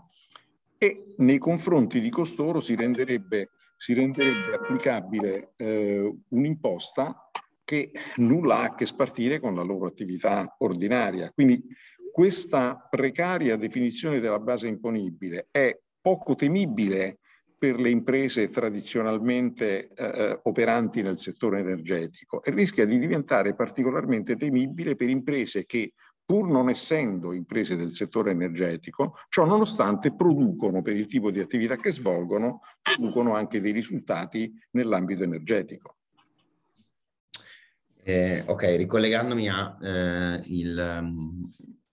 e 0.77 1.13
nei 1.19 1.37
confronti 1.37 2.01
di 2.01 2.09
costoro 2.09 2.59
si 2.59 2.75
renderebbe, 2.75 3.51
si 3.77 3.93
renderebbe 3.93 4.55
applicabile 4.55 5.53
eh, 5.55 6.13
un'imposta 6.27 7.28
che 7.69 7.91
nulla 8.15 8.61
ha 8.61 8.63
a 8.63 8.73
che 8.73 8.87
spartire 8.87 9.39
con 9.39 9.53
la 9.53 9.61
loro 9.61 9.85
attività 9.85 10.55
ordinaria. 10.57 11.29
Quindi 11.31 11.63
questa 12.11 12.87
precaria 12.89 13.57
definizione 13.57 14.19
della 14.19 14.39
base 14.39 14.67
imponibile 14.67 15.49
è 15.51 15.79
poco 16.01 16.33
temibile 16.33 17.19
per 17.59 17.79
le 17.79 17.91
imprese 17.91 18.49
tradizionalmente 18.49 19.89
eh, 19.89 20.03
eh, 20.03 20.39
operanti 20.45 21.03
nel 21.03 21.19
settore 21.19 21.59
energetico 21.59 22.41
e 22.41 22.49
rischia 22.49 22.87
di 22.87 22.97
diventare 22.97 23.53
particolarmente 23.53 24.35
temibile 24.35 24.95
per 24.95 25.09
imprese 25.09 25.67
che 25.67 25.93
pur 26.25 26.49
non 26.49 26.69
essendo 26.69 27.33
imprese 27.33 27.75
del 27.75 27.91
settore 27.91 28.31
energetico, 28.31 29.15
ciò 29.29 29.45
nonostante 29.45 30.15
producono 30.15 30.81
per 30.81 30.95
il 30.95 31.05
tipo 31.05 31.29
di 31.29 31.39
attività 31.39 31.75
che 31.75 31.91
svolgono, 31.91 32.61
producono 32.81 33.35
anche 33.35 33.61
dei 33.61 33.73
risultati 33.73 34.51
nell'ambito 34.71 35.21
energetico. 35.21 35.98
Eh, 38.09 38.43
ok, 38.47 38.63
ricollegandomi 38.75 39.49
a 39.49 39.77
eh, 39.79 40.41
il, 40.45 40.99
um, 40.99 41.45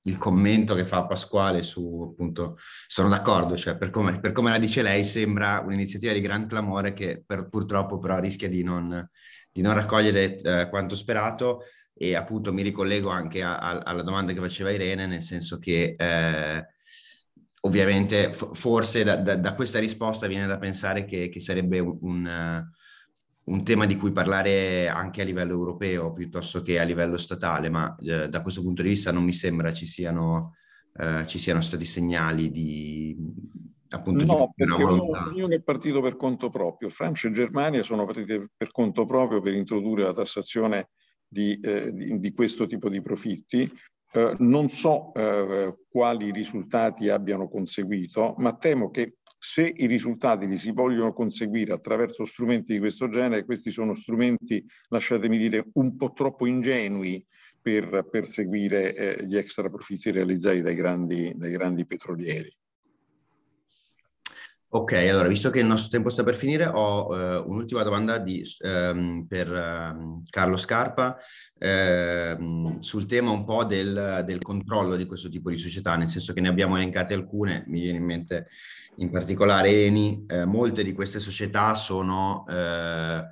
il 0.03 0.17
commento 0.17 0.75
che 0.75 0.87
fa 0.87 1.05
Pasquale 1.05 1.61
su, 1.61 2.09
appunto, 2.11 2.57
sono 2.87 3.11
d'accordo, 3.11 3.55
cioè 3.55 3.77
per 3.77 3.91
come, 3.91 4.19
per 4.19 4.33
come 4.33 4.49
la 4.49 4.59
dice 4.59 4.81
lei 4.81 5.05
sembra 5.05 5.61
un'iniziativa 5.61 6.15
di 6.15 6.23
gran 6.23 6.47
clamore 6.47 6.95
che 6.95 7.23
per, 7.27 7.51
purtroppo 7.51 7.99
però 7.99 8.19
rischia 8.19 8.49
di 8.49 8.63
non, 8.63 9.07
di 9.53 9.61
non 9.61 9.75
raccogliere 9.75 10.37
eh, 10.37 10.69
quanto 10.71 10.97
sperato. 10.97 11.65
E 11.99 12.15
appunto 12.15 12.51
mi 12.53 12.63
ricollego 12.63 13.11
anche 13.11 13.43
a, 13.43 13.59
a, 13.59 13.79
alla 13.79 14.03
domanda 14.03 14.33
che 14.33 14.41
faceva 14.41 14.71
Irene, 14.71 15.07
nel 15.07 15.23
senso 15.23 15.59
che 15.59 15.97
eh, 15.99 16.67
ovviamente 17.61 18.33
f- 18.33 18.55
forse 18.55 19.05
da, 19.05 19.17
da, 19.17 19.37
da, 19.37 19.55
questa 19.55 19.79
risposta 19.79 20.27
viene 20.27 20.47
da 20.47 20.59
pensare 20.59 21.05
che, 21.05 21.29
che 21.29 21.41
sarebbe 21.41 21.79
un, 21.79 21.99
un 22.01 22.67
un 23.47 23.65
tema 23.65 23.87
di 23.87 23.97
cui 23.97 24.11
parlare 24.11 24.89
anche 24.89 25.21
a 25.21 25.25
livello 25.25 25.53
europeo 25.53 26.13
piuttosto 26.13 26.63
che 26.63 26.81
a 26.81 26.85
livello 26.85 27.17
statale, 27.17 27.69
ma 27.69 27.95
eh, 28.01 28.29
da 28.29 28.43
questo 28.43 28.63
punto 28.63 28.83
di 28.83 28.89
vista 28.89 29.13
non 29.13 29.25
mi 29.25 29.33
sembra 29.33 29.73
ci 29.73 29.87
siano, 29.87 30.57
eh, 30.97 31.27
ci 31.27 31.39
siano 31.39 31.61
stati 31.61 31.85
segnali 31.85 32.51
di 32.51 33.17
appunto 33.91 34.25
no, 34.25 34.53
di 34.55 34.65
perché 34.65 34.83
ognuno 34.83 35.55
è 35.55 35.63
partito 35.63 36.01
per 36.01 36.17
conto 36.17 36.51
proprio. 36.51 36.91
Francia 36.91 37.29
e 37.29 37.33
Germania 37.33 37.85
sono 37.85 38.05
partite 38.05 38.51
per 38.57 38.73
conto 38.73 39.07
proprio 39.07 39.41
per 39.41 39.55
introdurre 39.55 40.03
la 40.03 40.13
tassazione 40.13 40.91
di, 41.29 41.59
eh, 41.61 41.93
di, 41.93 42.19
di 42.19 42.33
questo 42.33 42.67
tipo 42.67 42.89
di 42.89 43.01
profitti. 43.01 43.71
Eh, 44.13 44.37
non 44.39 44.71
so 44.71 45.13
eh, 45.15 45.83
quali 45.89 46.33
risultati 46.33 47.11
abbiano 47.11 47.49
conseguito, 47.49 48.35
ma 48.39 48.57
temo 48.57 48.91
che 48.91 49.19
se 49.39 49.73
i 49.77 49.87
risultati 49.87 50.47
li 50.47 50.59
si 50.59 50.73
vogliono 50.73 51.13
conseguire 51.13 51.73
attraverso 51.73 52.25
strumenti 52.25 52.73
di 52.73 52.79
questo 52.79 53.09
genere, 53.09 53.45
questi 53.45 53.71
sono 53.71 53.95
strumenti, 53.95 54.65
lasciatemi 54.89 55.39
dire, 55.39 55.67
un 55.75 55.97
po' 55.97 56.13
troppo 56.13 56.47
ingenui 56.47 57.25
per 57.61 58.07
perseguire 58.11 58.95
eh, 58.95 59.27
gli 59.27 59.37
extra 59.37 59.69
profitti 59.69 60.11
realizzati 60.11 60.63
dai 60.63 60.75
grandi, 60.75 61.33
dai 61.35 61.51
grandi 61.51 61.85
petrolieri. 61.87 62.55
Ok, 64.69 64.93
allora, 64.95 65.29
visto 65.29 65.51
che 65.51 65.61
il 65.61 65.67
nostro 65.67 65.91
tempo 65.91 66.09
sta 66.11 66.25
per 66.25 66.35
finire, 66.35 66.67
ho 66.67 67.17
eh, 67.17 67.37
un'ultima 67.37 67.85
domanda 67.85 68.19
di, 68.19 68.43
ehm, 68.59 69.25
per 69.29 69.51
ehm, 69.51 70.25
Carlo 70.29 70.57
Scarpa 70.57 71.17
ehm, 71.57 72.81
sul 72.81 73.07
tema 73.07 73.31
un 73.31 73.45
po' 73.45 73.63
del, 73.63 74.23
del, 74.27 74.43
controllo 74.43 74.97
di 74.97 75.07
questo 75.07 75.29
tipo 75.29 75.51
di 75.51 75.57
società, 75.57 75.95
nel 75.95 76.09
senso 76.09 76.33
che 76.33 76.41
ne 76.41 76.49
abbiamo 76.49 76.77
elencate 76.77 77.15
alcune, 77.15 77.63
mi 77.69 77.81
viene 77.81 77.99
in 77.99 78.05
mente 78.05 78.49
in 78.97 79.09
particolare 79.09 79.71
Eni, 79.71 80.25
eh, 80.27 80.45
molte 80.45 80.83
di 80.83 80.93
queste 80.93 81.21
società 81.21 81.75
sono 81.75 82.45
eh, 82.49 83.25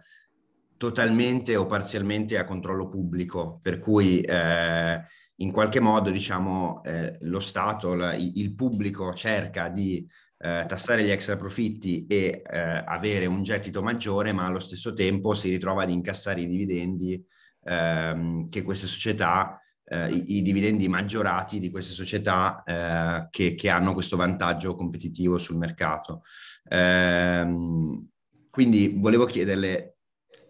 totalmente 0.77 1.57
o 1.57 1.67
parzialmente 1.67 2.39
a 2.39 2.45
controllo 2.45 2.89
pubblico, 2.89 3.59
per 3.61 3.81
cui 3.81 4.21
eh, 4.21 5.03
in 5.39 5.51
qualche 5.51 5.81
modo 5.81 6.11
diciamo 6.11 6.81
eh, 6.85 7.19
lo 7.23 7.41
Stato, 7.41 7.95
la, 7.95 8.15
il 8.15 8.55
pubblico 8.55 9.13
cerca 9.15 9.69
di 9.69 10.07
eh, 10.45 10.67
tassare 10.69 11.03
gli 11.03 11.11
extra 11.11 11.39
profitti 11.39 12.07
e 12.07 12.43
eh, 12.47 12.59
avere 12.85 13.25
un 13.25 13.43
gettito 13.43 13.83
maggiore, 13.83 14.31
ma 14.33 14.45
allo 14.45 14.61
stesso 14.61 14.93
tempo 14.93 15.33
si 15.33 15.49
ritrova 15.49 15.85
ad 15.85 15.91
incassare 15.91 16.43
i 16.43 16.47
dividendi 16.47 17.25
ehm, 17.63 18.51
che 18.51 18.63
queste 18.63 18.87
società, 18.87 19.59
eh, 19.87 20.11
i, 20.11 20.37
i, 20.37 20.43
dividendi 20.43 20.87
maggiorati 20.87 21.59
di 21.59 21.71
queste 21.71 21.95
società 21.95 22.63
eh, 22.63 23.29
che, 23.31 23.55
che, 23.55 23.71
hanno 23.71 23.95
questo 23.95 24.19
vantaggio 24.19 24.75
competitivo 24.75 25.39
sul 25.39 25.57
mercato. 25.57 26.25
Ehm, 26.69 28.07
quindi 28.51 28.99
volevo 28.99 29.25
chiederle, 29.25 29.97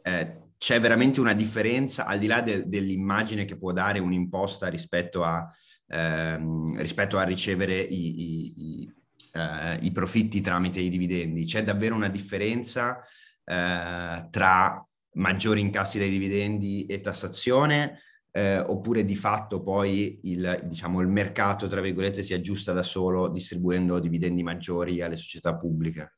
eh, 0.02 0.40
c'è 0.58 0.80
veramente 0.80 1.20
una 1.20 1.34
differenza 1.34 2.06
al 2.06 2.18
di 2.18 2.26
là 2.26 2.40
de, 2.40 2.68
dell'immagine 2.68 3.44
che 3.44 3.56
può 3.56 3.70
dare 3.70 4.00
un'imposta 4.00 4.66
rispetto 4.66 5.22
a, 5.22 5.48
ehm, 5.86 6.78
rispetto 6.78 7.16
a 7.16 7.22
ricevere 7.22 7.78
i, 7.78 8.82
i, 8.82 8.92
eh, 9.34 9.78
i 9.82 9.90
profitti 9.92 10.40
tramite 10.40 10.80
i 10.80 10.88
dividendi. 10.88 11.44
C'è 11.44 11.62
davvero 11.62 11.94
una 11.94 12.08
differenza 12.08 13.00
eh, 13.44 14.28
tra 14.30 14.88
maggiori 15.16 15.60
incassi 15.60 15.98
dai 15.98 16.08
dividendi 16.08 16.86
e 16.86 17.00
tassazione 17.00 18.00
eh, 18.30 18.58
oppure 18.58 19.04
di 19.04 19.14
fatto 19.14 19.62
poi 19.62 20.20
il, 20.24 20.60
diciamo, 20.64 21.00
il 21.00 21.08
mercato, 21.08 21.68
tra 21.68 21.80
virgolette, 21.80 22.22
si 22.22 22.34
aggiusta 22.34 22.72
da 22.72 22.82
solo 22.82 23.28
distribuendo 23.28 24.00
dividendi 24.00 24.42
maggiori 24.42 25.00
alle 25.02 25.16
società 25.16 25.56
pubbliche? 25.56 26.16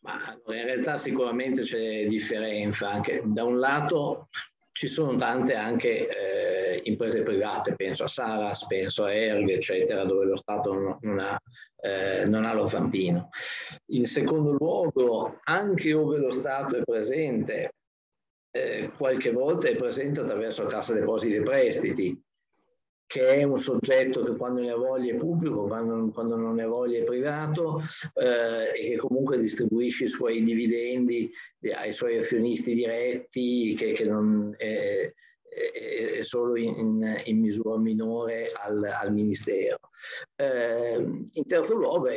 Ma 0.00 0.16
in 0.46 0.64
realtà 0.64 0.96
sicuramente 0.96 1.62
c'è 1.62 2.06
differenza, 2.06 2.90
anche 2.90 3.22
da 3.24 3.42
un 3.42 3.58
lato 3.58 4.28
ci 4.70 4.86
sono 4.86 5.16
tante 5.16 5.56
anche 5.56 6.06
eh, 6.78 6.90
imprese 6.90 7.22
private, 7.22 7.74
penso 7.74 8.04
a 8.04 8.08
Saras, 8.08 8.66
penso 8.66 9.04
a 9.04 9.12
Erg, 9.12 9.48
eccetera, 9.48 10.04
dove 10.04 10.24
lo 10.24 10.36
Stato 10.36 10.98
non, 11.00 11.18
ha, 11.18 11.40
eh, 11.80 12.24
non 12.26 12.44
ha, 12.44 12.52
lo 12.54 12.66
zampino. 12.66 13.28
In 13.92 14.04
secondo 14.04 14.52
luogo, 14.52 15.38
anche 15.44 15.90
dove 15.90 16.18
lo 16.18 16.30
Stato 16.30 16.76
è 16.76 16.82
presente, 16.82 17.72
eh, 18.50 18.90
qualche 18.96 19.30
volta 19.30 19.68
è 19.68 19.76
presente 19.76 20.20
attraverso 20.20 20.66
Cassa 20.66 20.94
Depositi 20.94 21.34
e 21.34 21.42
Prestiti, 21.42 22.22
che 23.08 23.26
è 23.26 23.42
un 23.42 23.58
soggetto 23.58 24.22
che 24.22 24.36
quando 24.36 24.60
ne 24.60 24.70
ha 24.70 24.76
voglia 24.76 25.14
è 25.14 25.16
pubblico, 25.16 25.62
quando, 25.66 26.10
quando 26.12 26.36
non 26.36 26.56
ne 26.56 26.64
ha 26.64 26.68
voglia 26.68 26.98
è 26.98 27.04
privato 27.04 27.80
eh, 28.12 28.78
e 28.78 28.90
che 28.90 28.96
comunque 28.96 29.38
distribuisce 29.38 30.04
i 30.04 30.08
suoi 30.08 30.42
dividendi 30.42 31.30
ai 31.74 31.90
suoi 31.90 32.18
azionisti 32.18 32.74
diretti, 32.74 33.74
che, 33.74 33.92
che 33.92 34.04
non 34.04 34.54
è, 34.58 35.10
è, 35.48 36.22
solo 36.22 36.56
in, 36.56 37.22
in, 37.24 37.40
misura 37.40 37.78
minore 37.78 38.46
al, 38.62 38.82
al 38.84 39.12
Ministero. 39.12 39.78
Eh, 40.36 40.96
in 41.32 41.46
terzo 41.46 41.74
luogo, 41.74 42.08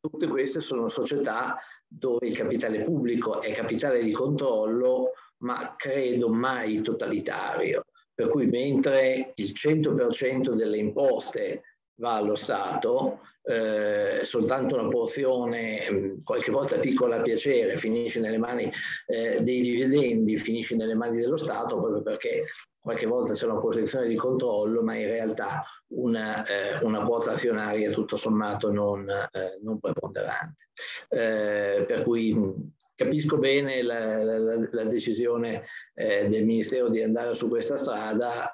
tutte 0.00 0.26
queste 0.26 0.60
sono 0.60 0.88
società 0.88 1.58
dove 1.86 2.26
il 2.26 2.36
capitale 2.36 2.80
pubblico 2.80 3.40
è 3.40 3.52
capitale 3.52 4.02
di 4.02 4.12
controllo, 4.12 5.10
ma 5.38 5.74
credo 5.76 6.28
mai 6.28 6.80
totalitario 6.82 7.84
per 8.14 8.30
cui 8.30 8.46
mentre 8.46 9.32
il 9.34 9.52
100% 9.52 10.52
delle 10.52 10.76
imposte 10.76 11.62
va 11.96 12.14
allo 12.14 12.34
Stato, 12.34 13.20
eh, 13.44 14.20
soltanto 14.22 14.76
una 14.78 14.88
porzione, 14.88 15.88
mm, 15.90 16.18
qualche 16.24 16.50
volta 16.50 16.78
piccola 16.78 17.16
a 17.16 17.22
piacere, 17.22 17.76
finisce 17.76 18.20
nelle 18.20 18.38
mani 18.38 18.70
eh, 19.06 19.40
dei 19.40 19.60
dividendi, 19.60 20.36
finisce 20.38 20.76
nelle 20.76 20.94
mani 20.94 21.18
dello 21.18 21.36
Stato, 21.36 21.80
proprio 21.80 22.02
perché 22.02 22.44
qualche 22.80 23.06
volta 23.06 23.34
c'è 23.34 23.46
una 23.46 23.60
posizione 23.60 24.06
di 24.06 24.16
controllo, 24.16 24.82
ma 24.82 24.94
in 24.96 25.06
realtà 25.06 25.62
una, 25.94 26.44
eh, 26.44 26.84
una 26.84 27.02
quota 27.02 27.32
azionaria 27.32 27.90
tutto 27.90 28.16
sommato 28.16 28.72
non, 28.72 29.08
eh, 29.08 29.58
non 29.62 29.78
preponderante. 29.78 30.68
Eh, 31.08 31.84
per 31.86 32.02
cui 32.02 32.34
mm, 32.34 32.50
Capisco 32.94 33.38
bene 33.38 33.82
la, 33.82 34.22
la, 34.22 34.68
la 34.70 34.84
decisione 34.84 35.64
eh, 35.94 36.28
del 36.28 36.44
Ministero 36.44 36.88
di 36.88 37.02
andare 37.02 37.34
su 37.34 37.48
questa 37.48 37.76
strada. 37.76 38.52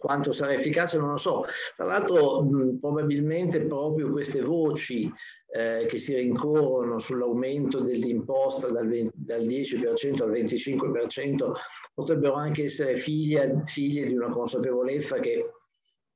Quanto 0.00 0.32
sarà 0.32 0.54
efficace 0.54 0.96
non 0.96 1.10
lo 1.10 1.18
so. 1.18 1.44
Tra 1.76 1.84
l'altro 1.84 2.46
probabilmente 2.80 3.60
proprio 3.66 4.10
queste 4.10 4.40
voci 4.40 5.12
eh, 5.52 5.84
che 5.86 5.98
si 5.98 6.14
rincorrono 6.14 6.98
sull'aumento 6.98 7.80
dell'imposta 7.80 8.68
dal, 8.68 8.88
20, 8.88 9.12
dal 9.14 9.42
10% 9.42 10.22
al 10.22 10.30
25% 10.30 11.52
potrebbero 11.92 12.34
anche 12.34 12.64
essere 12.64 12.96
figlie, 12.96 13.60
figlie 13.64 14.06
di 14.06 14.14
una 14.14 14.28
consapevolezza 14.28 15.18
che 15.18 15.50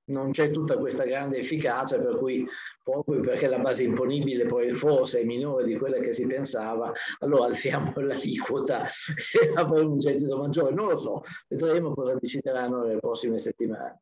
non 0.06 0.32
c'è 0.32 0.50
tutta 0.50 0.76
questa 0.76 1.04
grande 1.04 1.38
efficacia, 1.38 1.98
per 1.98 2.16
cui 2.16 2.46
proprio 2.82 3.20
perché 3.20 3.46
la 3.46 3.58
base 3.58 3.84
imponibile 3.84 4.44
poi 4.46 4.70
forse 4.72 5.20
è 5.20 5.24
minore 5.24 5.64
di 5.64 5.76
quella 5.76 5.98
che 5.98 6.12
si 6.12 6.26
pensava, 6.26 6.92
allora 7.20 7.46
alziamo 7.46 7.92
l'aliquota 8.00 8.86
e 8.86 9.52
avremo 9.54 9.92
un 9.92 9.98
gettito 9.98 10.36
maggiore. 10.36 10.74
Non 10.74 10.88
lo 10.88 10.96
so, 10.96 11.22
vedremo 11.48 11.94
cosa 11.94 12.14
decideranno 12.18 12.82
nelle 12.82 12.98
prossime 12.98 13.38
settimane. 13.38 14.00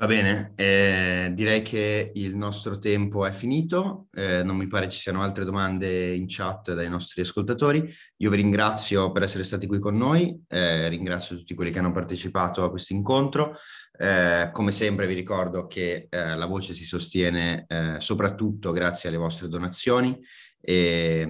Va 0.00 0.06
bene, 0.06 0.52
eh, 0.54 1.32
direi 1.34 1.60
che 1.62 2.12
il 2.14 2.36
nostro 2.36 2.78
tempo 2.78 3.26
è 3.26 3.32
finito, 3.32 4.06
eh, 4.12 4.44
non 4.44 4.56
mi 4.56 4.68
pare 4.68 4.88
ci 4.88 5.00
siano 5.00 5.24
altre 5.24 5.44
domande 5.44 6.14
in 6.14 6.26
chat 6.28 6.72
dai 6.72 6.88
nostri 6.88 7.22
ascoltatori. 7.22 7.92
Io 8.18 8.30
vi 8.30 8.36
ringrazio 8.36 9.10
per 9.10 9.24
essere 9.24 9.42
stati 9.42 9.66
qui 9.66 9.80
con 9.80 9.96
noi, 9.96 10.40
eh, 10.46 10.88
ringrazio 10.88 11.36
tutti 11.36 11.52
quelli 11.56 11.72
che 11.72 11.80
hanno 11.80 11.90
partecipato 11.90 12.62
a 12.62 12.70
questo 12.70 12.92
incontro. 12.92 13.56
Eh, 13.98 14.50
come 14.52 14.70
sempre 14.70 15.08
vi 15.08 15.14
ricordo 15.14 15.66
che 15.66 16.06
eh, 16.08 16.36
la 16.36 16.46
voce 16.46 16.74
si 16.74 16.84
sostiene 16.84 17.64
eh, 17.66 17.96
soprattutto 17.98 18.70
grazie 18.70 19.08
alle 19.08 19.18
vostre 19.18 19.48
donazioni 19.48 20.16
e, 20.60 21.28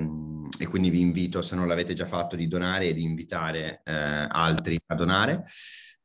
e, 0.58 0.66
quindi 0.66 0.90
vi 0.90 1.00
invito, 1.00 1.40
se 1.40 1.56
non 1.56 1.68
l'avete 1.68 1.94
già 1.94 2.04
fatto, 2.04 2.36
di 2.36 2.46
donare 2.48 2.88
e 2.88 2.92
di 2.92 3.02
invitare 3.02 3.80
altri 3.82 4.78
a 4.88 4.94
donare. 4.94 5.46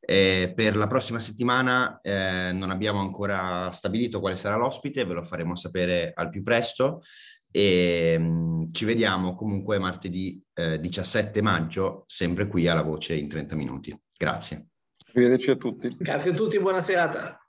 Eh, 0.05 0.51
per 0.53 0.75
la 0.75 0.87
prossima 0.87 1.19
settimana 1.19 1.99
eh, 2.01 2.51
non 2.51 2.71
abbiamo 2.71 2.99
ancora 2.99 3.71
stabilito 3.71 4.19
quale 4.19 4.35
sarà 4.35 4.57
l'ospite, 4.57 5.05
ve 5.05 5.13
lo 5.13 5.23
faremo 5.23 5.55
sapere 5.55 6.11
al 6.13 6.29
più 6.29 6.43
presto 6.43 7.01
e 7.49 8.17
mh, 8.17 8.23
mm, 8.23 8.63
ci 8.71 8.83
vediamo 8.83 9.35
comunque 9.35 9.77
martedì 9.77 10.43
eh, 10.53 10.79
17 10.79 11.41
maggio, 11.41 12.03
sempre 12.07 12.47
qui 12.47 12.67
alla 12.67 12.81
voce 12.81 13.15
in 13.15 13.29
30 13.29 13.55
minuti. 13.55 13.97
Grazie. 14.17 14.67
Arrivederci 15.13 15.51
a 15.51 15.55
tutti. 15.55 15.95
Grazie 15.97 16.31
a 16.31 16.33
tutti, 16.33 16.59
buona 16.59 16.81
serata. 16.81 17.42